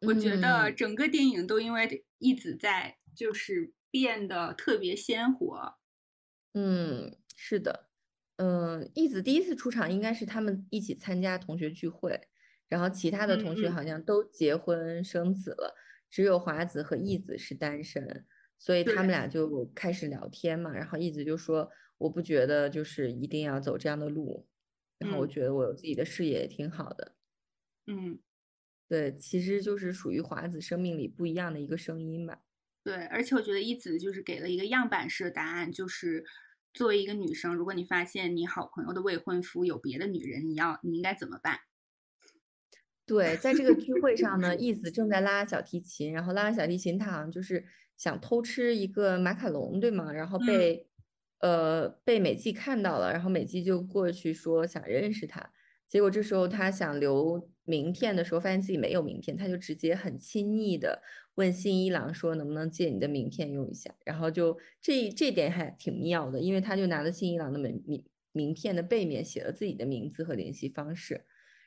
[0.00, 5.78] 我觉得整个电影都因为义子在，就是变得特别鲜活。
[6.52, 7.88] 嗯，是的。
[8.36, 12.28] 嗯，义子第一次出场应该是他们一起参加同学聚会，
[12.68, 15.74] 然后其他的同学好像都结婚生子了，
[16.10, 18.26] 只有华子和义子是单身，
[18.64, 20.72] 所以他们俩就开始聊天嘛。
[20.72, 24.46] 然后一子就说：“我不觉得就是一定要走这样的路，
[24.98, 27.14] 然后我觉得我有自己的事业也挺好的。”
[27.86, 28.18] 嗯，
[28.88, 32.40] 对，其实就是属于华子生命里不一样的一个声音吧。
[32.82, 36.24] 对，而且我觉得一子就是给了一个样板式的答案，就是。
[36.72, 41.60] 作为一个女生，如果你发现你好朋友的未婚夫有别的女人，你要你应该怎么办？
[43.06, 47.64] 对，在这个聚会上呢， 义子正在拉小提琴，然后拉小提琴，他好像就是
[47.96, 50.12] 想偷吃一个马卡龙，对吗？
[50.12, 50.86] 然后被
[51.40, 55.50] 呃被美纪看到了，然后美纪就过去说想认识他，
[55.88, 61.02] 结果这时候他想留名片的时候，发现自己没有名片，他就直接很亲昵的。
[61.36, 71.24] 问新一郎说能不能借你的名片用一下，然后就这这点还挺妙的，因为他就拿了新一郎的名名名片的背面写了自己的名字和联系方式，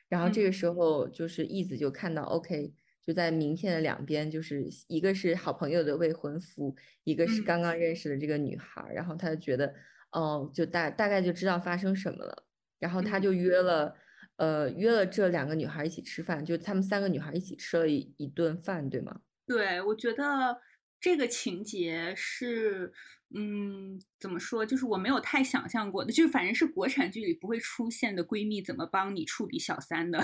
[0.08, 2.72] 然后这个时候就是义子就看到 OK，
[3.08, 9.74] 就在名片的两边，就是一个是好朋友的未婚夫，一个是刚刚认识的这个女孩，然后他就觉得
[10.12, 12.44] 哦，就大大概就知道发生什么了，
[12.78, 13.96] 然后他就约了
[14.36, 19.22] 呃约了这两个女孩一起吃饭，就他们三个女孩一起吃了一一顿饭，对吗？
[19.46, 20.60] 对，我觉得
[21.00, 22.92] 这个情节是，
[23.34, 30.22] 嗯，怎么说，就是我没有太想象过的，就是反正是国产剧里不会出现的闺蜜怎么帮你处理小三的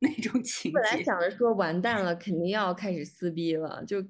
[0.00, 0.78] 那种情节。
[0.78, 4.02] 本来想着说完蛋了，肯定要开始撕逼了，就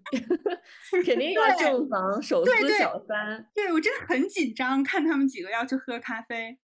[1.05, 3.47] 肯定要正房手撕小三。
[3.55, 6.59] 对我真的很紧张，看他们几个要去喝咖啡。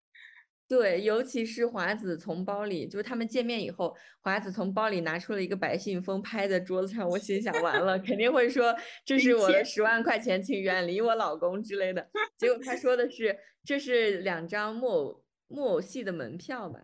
[0.66, 7.06] 对，尤其是华子从包里，就是他们见面以后，华子从包里拿出了一个白信封，拍在桌子上。
[7.06, 12.08] 我心想，完了，肯定会说这是我的十万块钱，请远离我老公之类的。
[12.38, 16.80] 结果他说的是，这是两张木偶木偶戏的门票吧？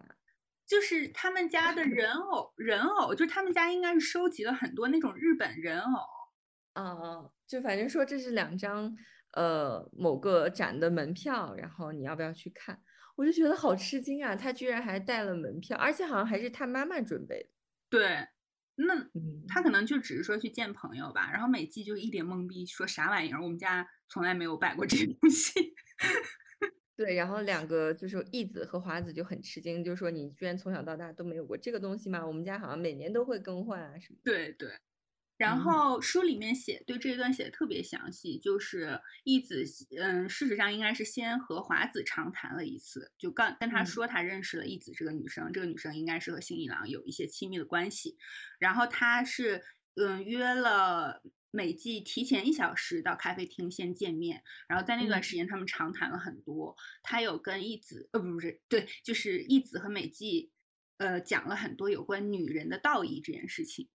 [0.70, 6.00] 就是他们家的人偶，人偶，就是他们家应该是收集了很多那种日本人偶。
[6.74, 8.96] 啊，就反正说这是两张。
[9.32, 12.82] 呃某个展的门票，然后你要不要去看？
[13.14, 17.48] 我就觉得好吃惊啊，他居然还带了门票，而且好像还是他妈妈准备的。
[17.88, 18.26] 对，
[18.74, 23.40] 那嗯，他可能就只是说去见朋友吧，然后美纪就一脸懵逼，说啥玩意儿？
[23.40, 25.74] 我们家从来没有摆过这东西。
[27.00, 32.26] 对，然后两个就是义子和华子就很吃惊，就说你居然从小到大都没有过这个东西吗？
[32.26, 34.18] 我们家好像每年都会更换啊什么。
[34.22, 34.68] 对对，
[35.38, 39.64] 然嗯后书里面写对这一段写的特别详细，就是义子，
[39.98, 48.18] 嗯，事实上应该是先和华子长谈了一次，就刚跟他嗯说他认识了义子这个女生，这个女生应该是和新一郎有一些亲密的关系，
[48.58, 49.62] 然后他是
[49.94, 51.22] 嗯约了。
[51.50, 56.76] 美纪提前一小时到咖啡厅先见面，然后在那段嗯时间他们长谈了很多。
[57.02, 60.52] 他有跟义子，呃，不不是，对，就是义子和美纪，
[60.98, 63.88] 呃，讲了很多有关女人的道义这件事情。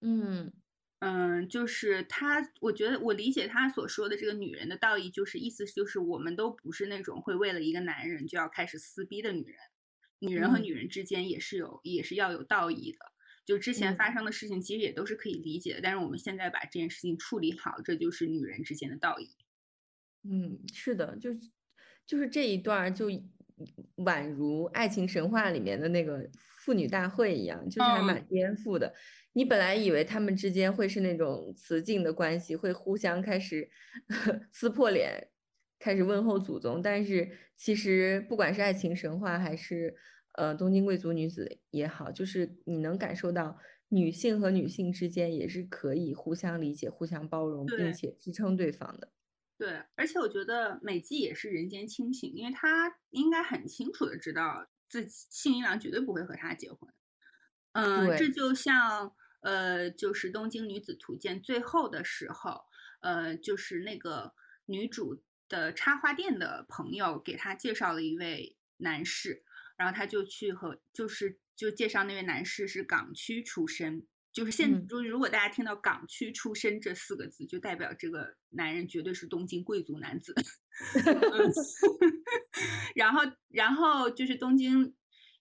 [0.00, 0.52] 嗯
[1.00, 9.56] 嗯，就是他，我觉得我理解他所说的这个女人的道义，就是意思就是我们都不是那种会为了一个男人就要开始撕逼的女人，
[10.20, 12.98] 女人和嗯女人之间也是有也是要有道义的。
[13.44, 19.30] 就之前发嗯生的事情，其实也都是可以理解的，但是我们现在把这件事情处理好，这就是女人之间的道义。
[20.22, 21.50] 嗯，是的，就是
[22.06, 23.10] 就是这一段就
[23.96, 26.28] 宛如爱情神话里面的那个
[26.60, 28.94] 妇女大会一样，就是还蛮嗯颠覆的。
[29.34, 33.68] 你本来以为他们之间会是那种雌竞的关系，会互相开始
[34.50, 35.28] 撕破脸，
[35.78, 39.94] 开始问候祖宗，但是其实不管是爱情神话还是
[40.34, 43.58] 呃东京贵族女子也好，就是你能感受到
[43.88, 49.12] 女性和女性之间也是可以互相理解、互相包容，并且支撑对方的。
[49.56, 56.92] 对，而且我觉得美纪也是人间清醒，因为她应该很清楚的知道自己信一郎绝对不会和她结婚。
[57.72, 62.62] 嗯，这就像呃，就是《东京女子图鉴》最后的时候，
[63.00, 64.32] 呃，就是那个
[64.66, 69.44] 女主的插花店的朋友给她介绍了一位男士，
[69.76, 74.06] 然后他就去和就是就介绍那位男士是港区出身。
[74.32, 80.34] 就是现，嗯就是如果大家听到“港区出身”这四个字，就代表这个男人绝对是东京贵族男子。
[81.06, 81.52] 嗯
[82.96, 84.92] 然后，然后就是《东京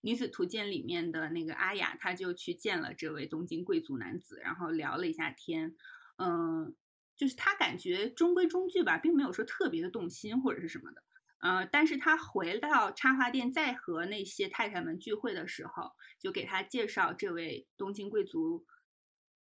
[0.02, 5.76] 女子图鉴》里面的那个阿雅，她就去见了这位东京贵族男子，然后聊了一下天。
[6.18, 6.76] 嗯，
[7.18, 11.04] 就是他感觉中规中矩吧，并没有说特别的动心或者是什么的。
[11.44, 18.66] 呃，但是他回到插花店，再和那些太太们聚会的时候，就给他介绍这位东京贵族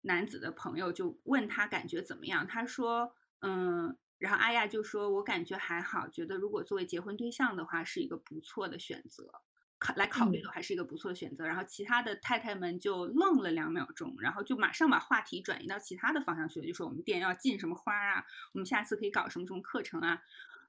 [0.01, 2.45] 男子的朋友，就问他感觉怎么样。
[2.45, 9.41] 他说，嗯，然后阿亚就说，我感觉还好，觉得如果作为结婚对象的话，是一个不错的选择。
[9.79, 18.23] 考来考虑嗯的还是一个不错的选择，然后其他的太太们就愣了两秒钟，然后就马上把话题转移到其他的方向去了，就说我们店要进什么花啊，
[18.53, 20.21] 我们下次可以搞什么什么课程啊。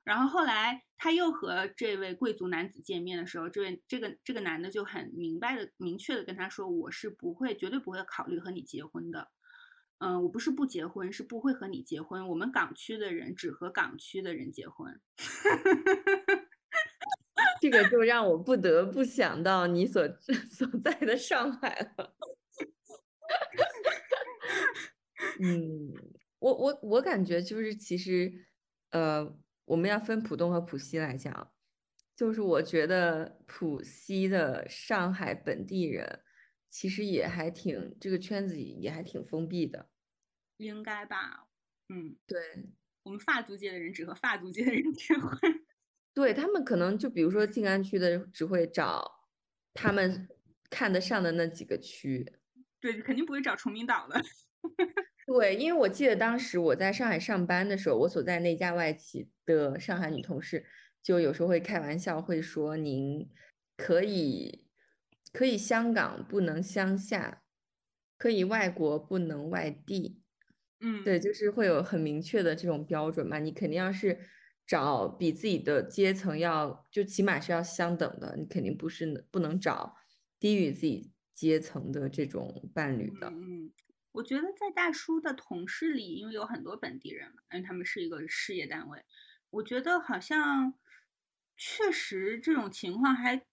[0.05, 9.29] 然后后来他又和这位贵族男子见面的时候，这位这个这个男的就很明白的、明确的跟他说：“我是不会，绝对不会考虑和你结婚的。
[9.99, 12.27] 嗯，我不是不结婚，是不会和你结婚。
[12.29, 14.99] 我们港区的人只和港区的人结婚。
[17.61, 20.09] 这个就让我不得不想到你所
[20.49, 22.15] 所在的上海了。
[25.43, 25.93] 嗯，
[26.39, 28.33] 我我我感觉就是其实，
[28.91, 29.37] 呃，
[29.69, 31.53] 我们要分浦东和浦西来讲，
[32.17, 36.23] 就是我觉得浦西的上海本地人
[36.69, 39.91] 其实也还挺这个圈子也还挺封闭的。
[40.57, 41.49] 应该吧？
[41.89, 42.39] 嗯，对，
[43.03, 45.39] 我们发租界的人只和发租界的人结婚。
[46.15, 49.29] 对他们可能就比如说静安区的只会找
[49.73, 50.29] 他们
[50.69, 52.33] 看得上的那几个区。
[52.81, 54.21] 对，肯定不会找崇明岛的。
[55.29, 60.65] 对，因为我记得当时我在上海上班的时候，我所在那家外企的上海女同事
[61.03, 63.29] 就有时候会开玩笑，会说您
[63.77, 64.67] 可以
[65.31, 67.43] 可以香港不能乡下，
[68.17, 70.23] 可以外国不能外地。
[70.81, 74.19] 嗯，对，就是会有很明确的这种标准嘛，你肯定要是
[74.67, 79.95] 找比自己的阶层要，就起码是要相等的，你肯定不是不能找
[80.41, 83.29] 低于自己阶层的这种伴侣的。
[83.29, 83.73] 嗯嗯，
[84.13, 89.05] 我觉得在大叔的同事里，因为有很多本地人嘛，因为他们是一个事业单位，
[89.51, 90.75] 我觉得好像
[91.57, 93.47] 确实这种情况还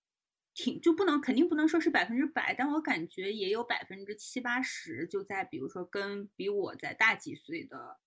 [0.53, 7.99] 挺，就不能肯定不能说是百分之百，但我感觉也有百分之七八十，就在比如说跟比我在大几岁的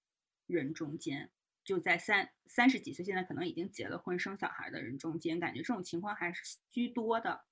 [0.46, 1.30] 人中间。
[1.64, 7.44] 就在三三十几岁，现在可能已经结了婚、生小孩的人中间，感觉这种情况还是居多的。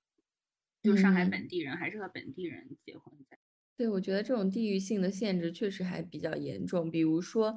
[0.81, 3.37] 就上海嗯本地人还是和本地人结婚在。
[3.77, 6.89] 对，我觉得这种地域性的限制确实还比较严重。
[6.89, 7.55] 比如说，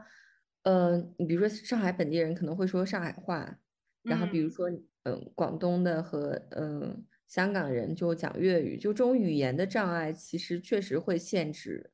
[0.64, 3.58] 呃，你比如说上海本地人可能会说上海话，
[4.06, 4.68] 然后比如嗯说，
[5.04, 11.90] 嗯，广东的和嗯香港人就讲粤语，就这种语言的障碍，其实确实会限制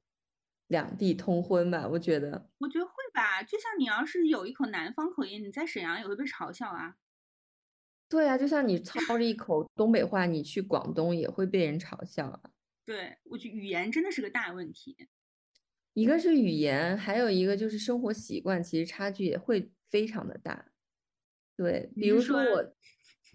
[0.66, 2.51] 两地通婚吧，我觉得。
[2.61, 6.97] 我觉得会吧，就像你要是有一口南方口音，你在沈阳也会被嘲笑啊。
[8.11, 12.41] 对啊，就像你操着一口东北话，你去广东也会被人嘲笑啊。
[12.87, 14.97] 对，我觉得语言真的是个大问题。
[15.93, 20.70] 一个是语言，还有一个就是生活习惯，其实差距也会非常的大。
[21.57, 22.76] 对，比如说我，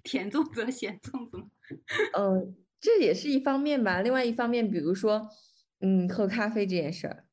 [0.04, 1.50] 甜粽子和咸粽子吗？
[2.18, 4.02] 嗯，这也是一方面吧。
[4.02, 5.28] 另外一方面，比如说，
[5.80, 7.26] 嗯，喝咖啡这件事儿，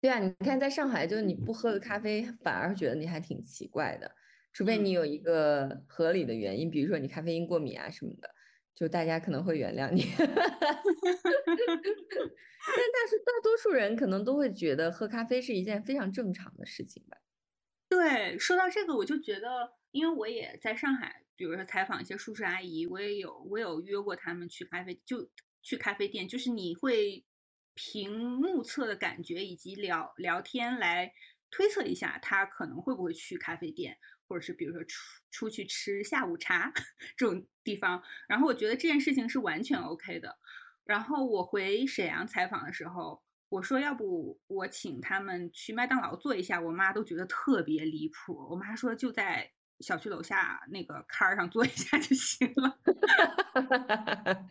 [0.00, 4.14] 对啊，你看在上海，就是你不喝个咖啡，反而觉得你还挺奇怪的，
[4.52, 8.28] 除非嗯你有一个合理的原因，比如说你咖啡因过敏啊什么的，
[8.80, 10.02] 就大家可能会原谅你。
[10.16, 10.26] 但
[12.94, 17.18] 但是大多数人可能都会觉得喝咖啡是一件非常正常的事情吧。
[17.90, 27.26] 对，说到这个，我就觉得，因为我也在上海，比如说采访一些叔叔阿姨，我也有我有约过他们去咖啡，就去咖啡店，就是你会
[27.74, 31.12] 凭目测的感觉以及聊聊天来
[31.50, 33.98] 推测一下他可能会不会去咖啡店，
[34.30, 34.96] 或者是比如说出
[35.32, 36.72] 出去吃下午茶
[37.18, 38.00] 这种地方。
[38.28, 40.38] 然后我觉得这件事情是完全 OK 的。
[40.84, 48.46] 然后我回沈阳采访的时候，我说要不我请他们去麦当劳坐一下，我妈都觉得特别离谱。
[48.50, 49.50] 我妈说就在
[49.80, 52.78] 小区楼下那个摊儿上坐一下就行了。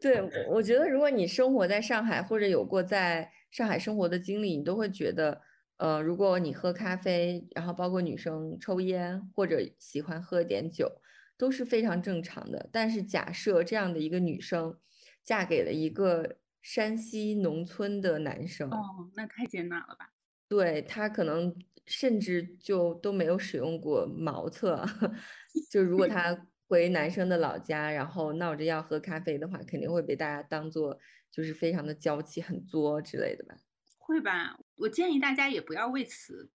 [0.00, 5.40] 对，我觉得如果你生活在上海，或者有过在上海生活的经历，你都会觉得，
[5.78, 11.00] 呃，如果你喝咖啡，然后包括女生抽烟或者喜欢喝点酒，
[11.36, 12.68] 都是非常正常的。
[12.72, 14.78] 但是假设这样的一个女生
[15.24, 20.10] 嫁给了一个山西农村的男生，哦，那太艰难了吧？
[20.50, 21.54] 对，她可能
[21.86, 24.84] 甚至就都没有使用过茅厕，
[25.70, 30.98] 就如果她 回男生的老家，然后闹着要喝咖啡的话，肯定会被大家当做
[31.30, 33.54] 就是非常的娇气、很作之类的吧。
[33.98, 34.56] 会吧？
[34.76, 36.50] 我建议大家也不要为此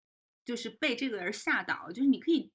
[0.45, 2.51] 就是被这个而吓倒，就是你可以，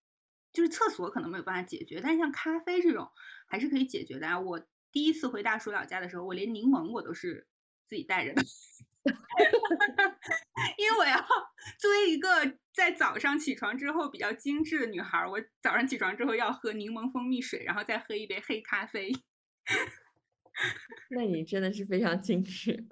[0.52, 3.10] 就是厕所可能没有办法解决，但像咖啡这种
[3.48, 4.40] 还是可以解决的啊。
[4.40, 7.48] 我第一次回大叔老家的时候，我连柠檬我都是
[7.86, 8.44] 自己带着的。
[10.78, 11.18] 因为我要
[11.78, 19.12] 作为一个在早上起床之后比较精致的女孩，我早上起床之后要喝柠檬蜂蜜水，然后再喝一杯黑咖啡。
[21.10, 22.86] 那你真的是非常精致。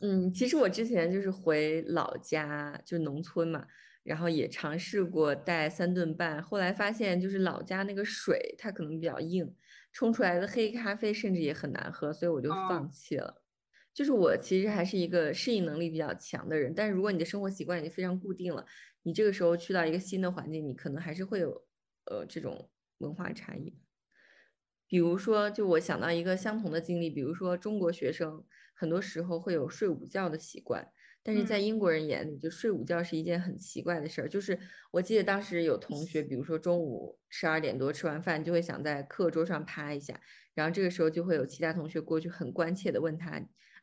[0.00, 3.66] 嗯，其实我之前就是回老家，就农村嘛，
[4.02, 9.54] 然后也尝试过带三顿半，后来发现就是老家那个水它可能比较硬，
[9.92, 13.42] 冲出来的黑咖啡甚至也很难喝，所以我就放哦弃了。
[13.92, 18.64] 就是我其实还是一个适应能力比较强的人，但是如果你的生活习惯已经非常固定了，
[19.02, 21.66] 你这个时候去到一个新的环境，你可能还是会有
[22.04, 23.76] 呃这种文化差异。
[24.86, 28.44] 比如说，就我想到一个相同的经历，比如说中国学生
[28.78, 30.88] 很多时候会有睡午觉的习惯，
[31.24, 34.28] 但是在嗯英国人眼里，就睡午觉是一件很奇怪的事儿。
[34.28, 34.56] 就是
[34.92, 40.20] 我记得当时有同学，比如说中午十二点多吃完饭，就会想在课桌上趴一下，
[40.54, 43.32] 然后这个时候就会有其他同学过去很关切的问他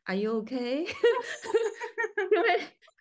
[0.04, 0.86] ，Are you OK？
[2.30, 2.60] 就会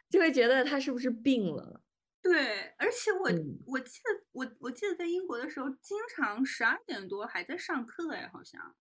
[0.09, 1.81] 就会觉得他是不是病了？
[2.21, 8.75] 对，而且我、嗯我记得我我记得在英国的时候，经常十二点多还在上课哎，好像。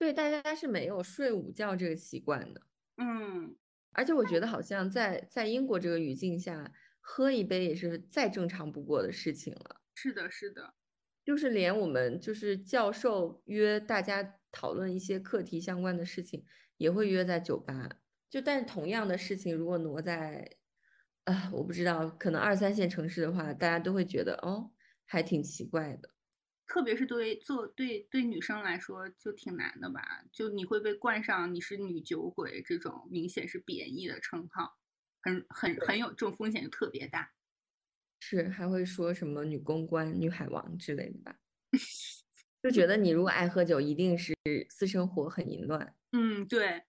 [0.00, 2.62] 对，大家是没有睡午觉这个习惯的。
[2.96, 3.54] 嗯，
[3.92, 6.72] 而且我觉得好像在在英国这个语境下，
[7.02, 9.82] 喝一杯也是再正常不过的事情了。
[9.94, 10.72] 是的，是的。
[11.22, 16.46] 就是连我们就是教授约大家讨论一些课题相关的事情，
[16.78, 18.00] 也会约在酒吧。
[18.30, 20.56] 就但是同样的事情，如果挪在，
[21.24, 24.72] 啊，我不知道，可能二三线城市的话，大家都会觉得哦，
[25.04, 26.08] 还挺奇怪的。
[26.70, 30.24] 特别是对做对对女生来说就挺难的吧？
[30.30, 34.78] 就你会被冠上你是女酒鬼这种明显是贬义的称号，
[35.20, 37.32] 很很很有这种风险就特别大。
[38.20, 41.40] 是，还会说什么女公关、女海王之类的吧？
[42.62, 44.32] 就觉得你如果爱喝酒，一定是
[44.68, 45.96] 私生活很淫乱。
[46.12, 46.84] 嗯，对，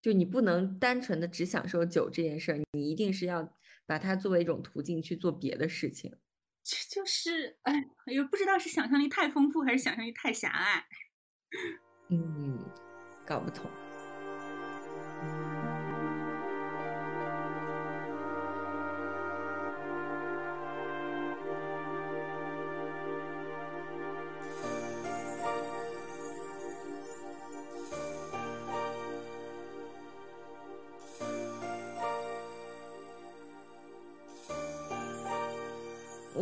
[0.00, 6.16] 就你不能单纯的只享受酒这件事儿，你一定是要把它作为一种途径去做别的事情。
[6.64, 10.86] 这就是哎，也不知道是想象力太丰富还是想象力太狭隘。
[12.08, 12.58] 嗯，
[13.26, 13.70] 搞不懂。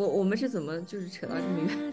[0.02, 1.92] 我我们是怎么就是扯到这么远？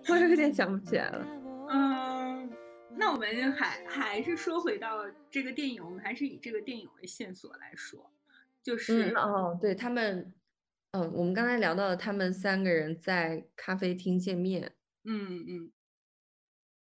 [0.08, 1.26] 我有点想不起来了。
[1.68, 2.50] 嗯，
[2.96, 8.10] 那我们还还是说回到这个电影，我们还是以这个电影为线索来说，
[8.62, 10.32] 就是嗯哦，对他们，
[10.92, 14.72] 嗯，我们刚才聊到了他们三个人在咖啡厅见面。
[15.04, 15.72] 嗯嗯，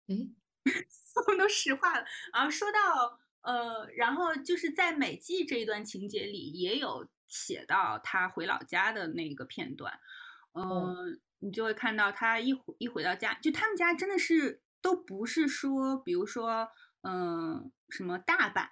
[0.09, 0.31] 诶，
[1.27, 2.05] 我们都石化了。
[2.35, 9.99] 然后说到呃，然后就是在美纪这一段情节里，也有写到他回老家的那个片段。
[10.53, 16.69] 嗯，你就会看到他一回一回到家，就他们家真的是都不是说，比如说
[17.03, 18.69] 嗯什么大阪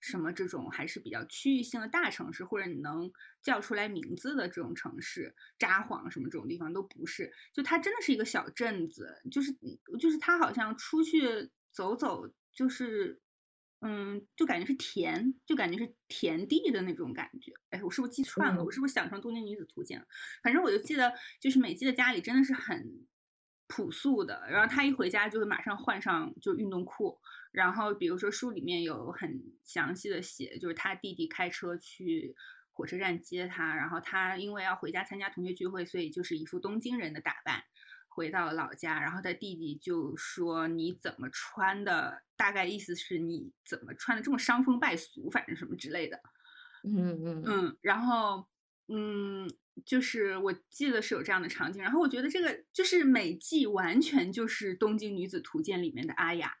[0.00, 3.10] 什么这种还是比较区域性的大城市，或者你能
[3.42, 9.52] 叫出来名字的这种城市，札幌什么这种地方都不是，就它真的是一个小镇子，就是
[9.98, 13.20] 就是他好像出去走走，就是
[13.80, 17.52] 嗯，就感觉是田，就感觉是田地的那种感觉。
[17.70, 18.64] 哎，我是不是记串了？
[18.64, 20.06] 我是不是想成《东京女子图鉴》了？
[20.42, 23.06] 反正我就记得，就是美纪的家里真的是很
[23.68, 27.18] 朴素的，然后她一回家就会马上换上就运动裤。
[27.52, 32.34] 然后，比如说书里面有很详细的写，就是她弟弟开车去
[32.72, 37.62] 火车站接她，然后她因为要回家参加同学聚会，所以就是一副东京人的打扮
[38.16, 38.98] 回到了老家。
[38.98, 42.22] 然后他弟弟就说：“你怎么穿的？
[42.36, 46.18] 大概意思是你怎么穿的这么伤风败俗，反正什么之类的。”
[46.82, 48.48] 嗯嗯嗯，然后
[48.88, 49.48] 嗯，
[49.84, 51.82] 就是我记得是有这样的场景。
[51.82, 56.56] 然后我觉得这个就是美纪完全就是《东京女子图鉴》里面的阿雅。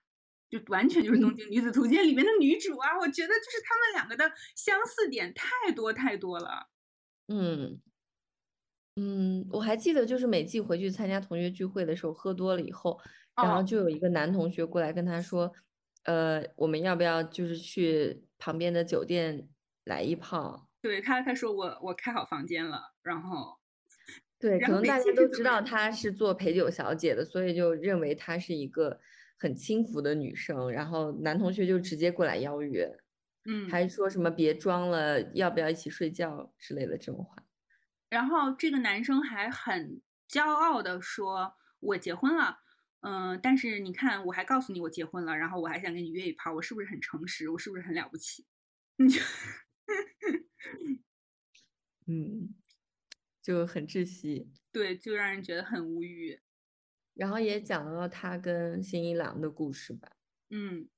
[0.48, 2.96] 就完全就是《东京女子图鉴》里面的女主啊！
[3.00, 6.68] 我觉得就是他们两个的相似点太多太多了。
[7.26, 7.80] 嗯
[8.96, 12.98] 嗯，我还记得就是美纪回去参加同学聚会的时候，喝多了以后，
[13.36, 15.52] 然后就有一个男同学过来跟他说
[16.04, 19.48] ：“呃，我们要不要就是去旁边的酒店
[19.84, 23.58] 来一炮？”对他，他说我我开好房间了，然后
[24.38, 29.00] 对，可能大家都知道他是做陪酒小姐的，所以就认为她是一个。
[29.38, 32.90] 很轻浮的女生，然后男同学就直接过来邀约，
[33.44, 37.45] 嗯，还说什么别装了，要不要一起睡觉之类的这种话。
[38.08, 42.58] 然后这个男生还很骄傲的说：“我结婚了，
[43.00, 47.48] 嗯，但是你看，我还告诉你我结婚了，然后我还想跟你约一炮，我是不是很诚实？
[47.48, 48.46] 我是不是很了不起？”
[48.98, 49.20] 你就，
[52.06, 52.54] 嗯，
[53.42, 56.40] 就很窒息，对，就让人觉得很无语。
[57.14, 60.12] 然后也讲了他跟新一郎的故事吧。
[60.50, 60.88] 嗯，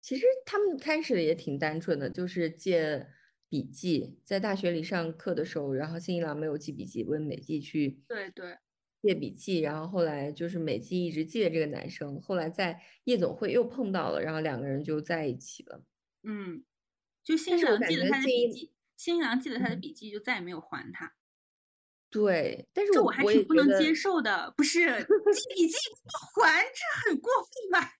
[0.00, 3.08] 其实他们开始也挺单纯的，就是借
[3.48, 8.58] 笔记，在大学里上课的时候，然后新一郎没有记笔记，问美纪去对对
[9.02, 15.82] 借笔记，然后后来就是美纪一直记得这个男生，后来在夜总会又碰到了，然后两个人就在一起了。
[16.24, 16.64] 嗯，
[17.22, 21.14] 就新一郎记得他的笔记，新一郎记得他的笔记就再也没有还他。
[22.10, 27.92] 对，但是我这还挺不能接受的，不是记笔记不还，这很过分吧？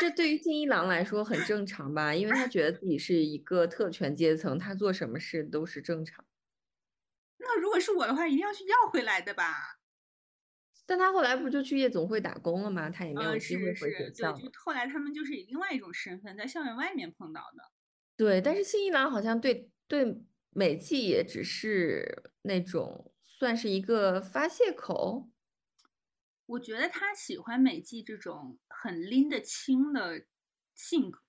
[0.00, 6.24] 这对于金一郎来说很正常吧，因为他觉得自己是一个特权阶层，他做什么事都是正常。
[7.38, 9.78] 那如果是我的话，一定要去要回来的吧？
[10.84, 12.90] 但他后来不就去夜总会打工了吗？
[12.90, 14.32] 他也没有机会回学校。
[14.32, 17.70] 对，就后来他们就是以另外一种身份在校园外面碰到的。
[18.16, 23.12] 对，但是新一郎好像对对美纪也只是那种。
[23.38, 25.28] 算是一个发泄口，
[26.46, 30.26] 我觉得他喜欢美纪这种很拎得清的
[30.74, 31.20] 性格，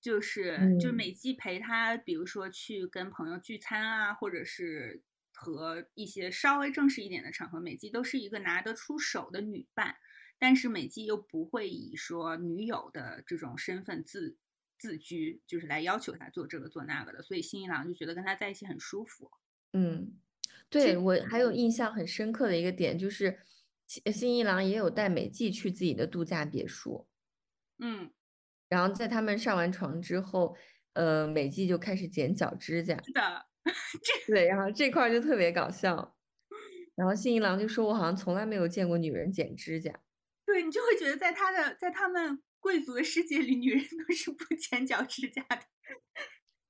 [0.00, 5.02] 就是就是美纪陪他，比如说去跟朋友聚餐啊，或者是
[5.34, 9.96] 和一些稍微正式一点的场合，美纪都是一个拿得出手的女伴，
[10.38, 14.36] 但是美纪又不会以说女友的这种身份自
[14.78, 19.30] 自居，就是来要求他做这个做那个的，所以新一郎就觉得跟他在一起很舒服，
[19.72, 20.20] 嗯。
[20.68, 23.38] 对我还有印象很深刻的一个点，就是
[23.86, 27.06] 新新一郎也有带美纪去自己的度假别墅，
[27.78, 28.10] 嗯，
[28.68, 30.56] 然后在他们上完床之后，
[30.94, 33.46] 呃，美纪就开始剪脚指甲，是的，
[34.02, 36.16] 这对，然后这块就特别搞笑，
[36.96, 39.92] 然后新一郎就说：“我好像从来没有见过女人剪指甲。”
[40.46, 45.60] 对你就会觉得在他的在他们贵族的世界里，女人都是不剪脚指甲的。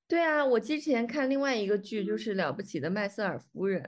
[0.09, 3.83] 对啊，我之前看另外一个剧，就是《了不起的麦瑟尔夫人》，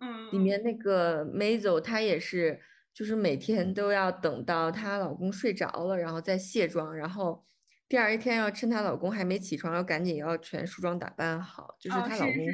[0.00, 2.60] 嗯，里面那个 Maisel，她也是，
[2.92, 7.44] 就是每天都要等到她老公睡着了，然后再卸妆，然后
[7.88, 12.46] 第二天要趁她老公还没起床，要赶紧要全梳妆打扮好，就是她老公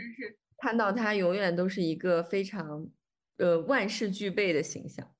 [0.58, 2.88] 看到她永远都是一个非常，
[3.36, 5.10] 呃，万事俱备的形象。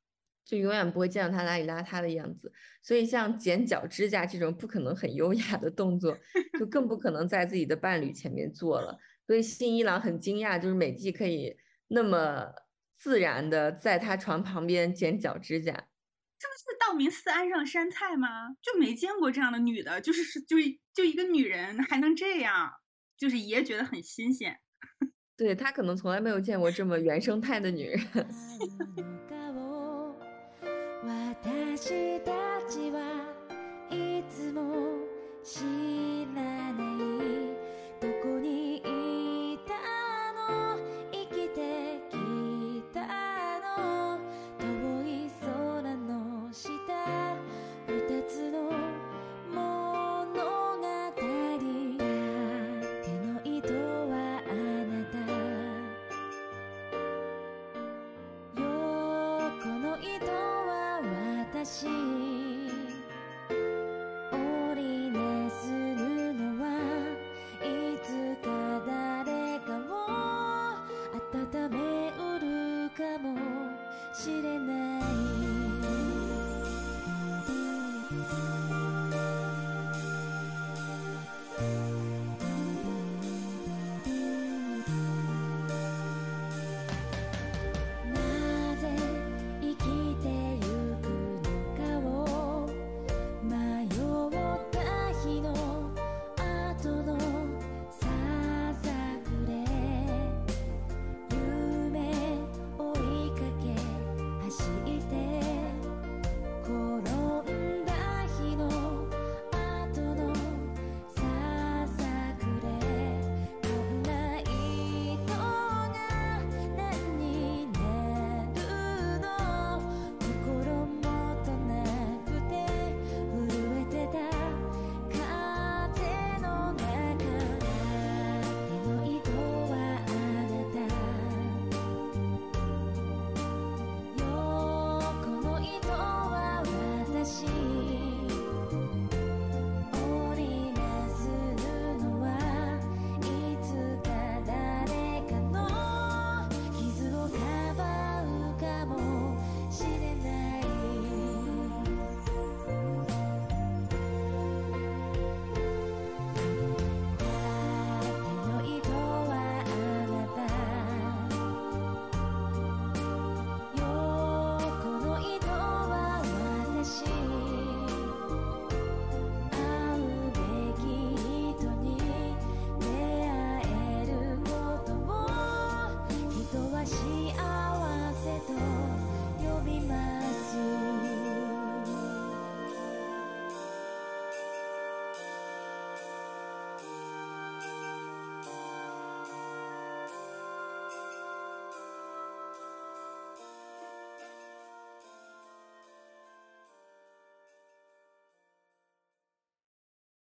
[0.47, 2.53] 就永远不会见到他邋里邋遢的样子，
[2.83, 6.14] 所以像剪脚指甲这种不可能很优雅的动作，
[6.59, 8.99] 就更不可能在自己的伴侣前面做了。
[9.27, 11.57] 所以新一郎很惊讶，就是美纪可以
[11.95, 12.53] 那么
[12.97, 15.72] 自然的在他床旁边剪脚指甲。
[15.72, 18.57] 这不是道明寺安上山菜吗？
[18.61, 20.57] 就没见过这样的女的，就是是就
[20.92, 22.70] 就一个女人还能这样，
[23.16, 24.61] 就是爷觉得很新鲜。
[25.38, 28.01] 对他可能从来没有见过这么原生态的女人。